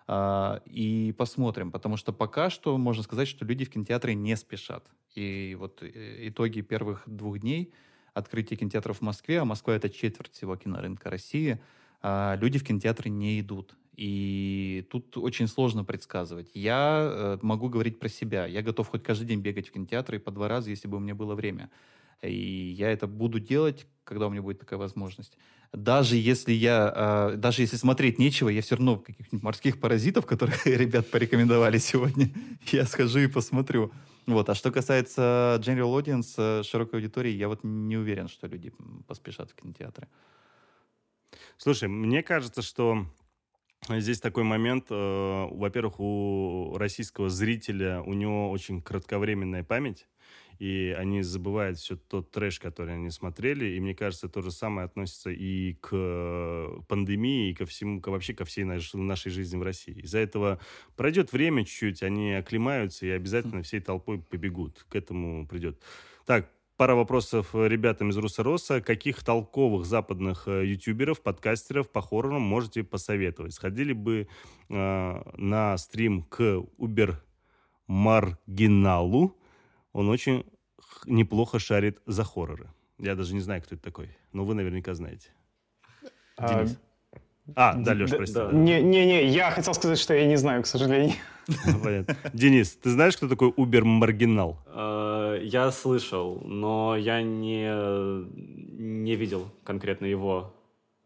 [0.06, 4.86] а, и посмотрим, потому что пока что можно сказать, что люди в кинотеатры не спешат.
[5.14, 7.70] И вот э, итоги первых двух дней
[8.14, 11.60] открытия кинотеатров в Москве, а Москва— это четверть всего кинорынка России—
[12.04, 13.74] люди в кинотеатры не идут.
[13.96, 16.50] И тут очень сложно предсказывать.
[16.54, 18.46] Я э, могу говорить про себя.
[18.46, 21.14] Я готов хоть каждый день бегать в кинотеатры по два раза, если бы у меня
[21.14, 21.70] было время.
[22.22, 25.38] И я это буду делать, когда у меня будет такая возможность.
[25.72, 30.66] Даже если я, э, даже если смотреть нечего, я все равно каких-нибудь морских паразитов, которых
[30.66, 32.30] ребят порекомендовали сегодня,
[32.72, 33.92] я схожу и посмотрю.
[34.26, 34.48] Вот.
[34.48, 38.72] А что касается general audience, э, широкой аудитории, я вот не уверен, что люди
[39.06, 40.08] поспешат в кинотеатры.
[41.58, 43.06] Слушай, мне кажется, что
[43.88, 44.94] Здесь такой момент, э,
[45.50, 50.08] во-первых, у российского зрителя, у него очень кратковременная память,
[50.58, 54.86] и они забывают все тот трэш, который они смотрели, и мне кажется, то же самое
[54.86, 55.90] относится и к
[56.88, 60.00] пандемии, и ко всему, ко, вообще ко всей нашей, нашей жизни в России.
[60.00, 60.60] Из-за этого
[60.96, 64.86] пройдет время чуть-чуть, они оклемаются и обязательно всей толпой побегут.
[64.88, 65.78] К этому придет.
[66.24, 68.80] Так, Пара вопросов э, ребятам из Русороса.
[68.80, 73.54] Каких толковых западных э, ютуберов, подкастеров по хоррорам можете посоветовать?
[73.54, 74.26] Сходили бы
[74.68, 77.22] э, на стрим к Убер
[77.86, 79.36] Маргиналу.
[79.92, 80.44] Он очень
[81.06, 82.68] неплохо шарит за хорроры.
[82.98, 85.28] Я даже не знаю, кто это такой, но вы наверняка знаете.
[86.36, 86.80] А, Денис.
[87.54, 88.38] А, да, Леш, прости.
[88.52, 91.14] Не-не-не, я хотел сказать, что я не знаю, к сожалению.
[91.82, 92.16] Понятно.
[92.32, 94.56] Денис, ты знаешь, кто такой Убер-маргинал?
[94.66, 97.68] Э, я слышал, но я не,
[98.80, 100.54] не видел конкретно его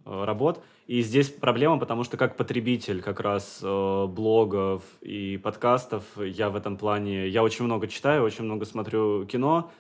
[0.05, 0.63] э, работ.
[0.87, 6.57] И здесь проблема, потому что как потребитель как раз э, блогов и подкастов, я в
[6.57, 9.73] этом плане, я очень много читаю, очень много смотрю кино,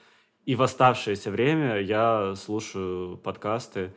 [0.45, 3.93] и в оставшееся время я слушаю подкасты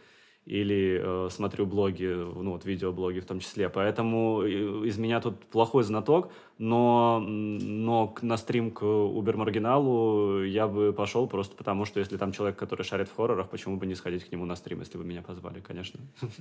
[0.45, 3.69] или э, смотрю блоги, ну вот видеоблоги в том числе.
[3.69, 4.47] Поэтому э,
[4.87, 11.27] из меня тут плохой знаток, но, но на стрим к Убер Маргиналу я бы пошел
[11.27, 14.31] просто потому, что если там человек, который шарит в хоррорах, почему бы не сходить к
[14.31, 15.99] нему на стрим, если бы меня позвали, конечно.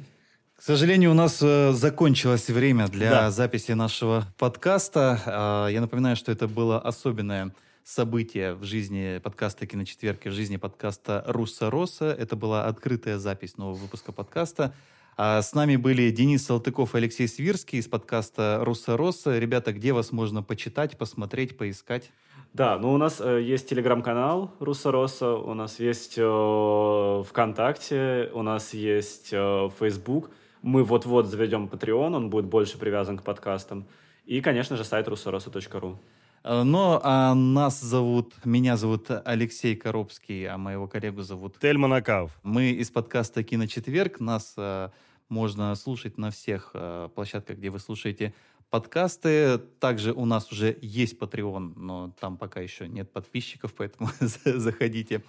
[0.57, 3.31] К сожалению, у нас э, закончилось время для да.
[3.31, 5.67] записи нашего подкаста.
[5.69, 7.55] Э, я напоминаю, что это было особенное
[7.91, 12.07] событие в жизни подкаста «Киночетверки», в жизни подкаста «Русса Росса».
[12.07, 14.73] Это была открытая запись нового выпуска подкаста.
[15.17, 19.39] А с нами были Денис Салтыков и Алексей Свирский из подкаста «Русса Росса».
[19.39, 22.13] Ребята, где вас можно почитать, посмотреть, поискать?
[22.53, 28.43] Да, ну у нас э, есть телеграм-канал Руса Росса, у нас есть э, ВКонтакте, у
[28.43, 30.31] нас есть э, Facebook.
[30.63, 33.85] Мы вот-вот заведем Patreon, он будет больше привязан к подкастам.
[34.27, 35.97] И, конечно же, сайт russorosa.ru.
[36.43, 41.59] Э, но а нас зовут, меня зовут Алексей Коробский, а моего коллегу зовут...
[41.59, 42.39] Тель Монакав.
[42.43, 44.21] Мы из подкаста «Киночетверг».
[44.21, 44.91] Нас а,
[45.29, 48.33] можно слушать на всех а, площадках, где вы слушаете
[48.71, 49.59] подкасты.
[49.81, 55.23] Также у нас уже есть Patreon, но там пока еще нет подписчиков, поэтому заходите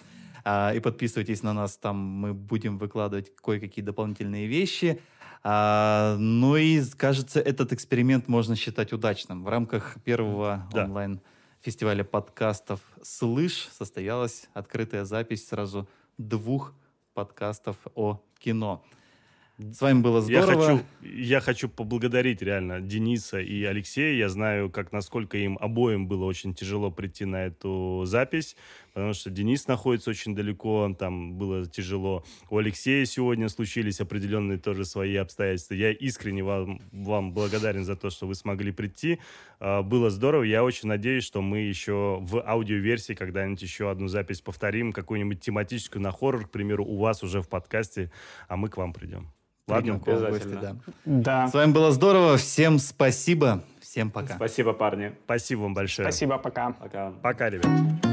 [0.45, 1.75] а, и подписывайтесь на нас.
[1.75, 5.01] Там мы будем выкладывать кое-какие дополнительные вещи.
[5.43, 9.43] А, ну и, кажется, этот эксперимент можно считать удачным.
[9.43, 10.85] В рамках первого да.
[10.85, 15.87] онлайн-фестиваля подкастов «Слышь» состоялась открытая запись сразу
[16.17, 16.73] двух
[17.13, 18.83] подкастов о кино.
[19.57, 20.51] С вами было здорово.
[20.51, 24.15] Я хочу, я хочу поблагодарить реально Дениса и Алексея.
[24.15, 28.55] Я знаю, как насколько им обоим было очень тяжело прийти на эту запись,
[28.93, 32.23] потому что Денис находится очень далеко, там было тяжело.
[32.49, 35.73] У Алексея сегодня случились определенные тоже свои обстоятельства.
[35.73, 39.19] Я искренне вам, вам благодарен за то, что вы смогли прийти.
[39.59, 40.43] А, было здорово.
[40.43, 46.01] Я очень надеюсь, что мы еще в аудиоверсии когда-нибудь еще одну запись повторим, какую-нибудь тематическую
[46.01, 48.11] на хоррор, к примеру, у вас уже в подкасте,
[48.47, 49.31] а мы к вам придем.
[49.67, 50.75] Ладно, гости, да.
[51.05, 51.47] да.
[51.47, 52.37] С вами было здорово.
[52.37, 53.63] Всем спасибо.
[53.79, 54.35] Всем пока.
[54.35, 55.13] Спасибо, парни.
[55.25, 56.09] Спасибо вам большое.
[56.09, 56.71] Спасибо, пока.
[56.71, 57.11] Пока.
[57.21, 58.10] Пока, ребят.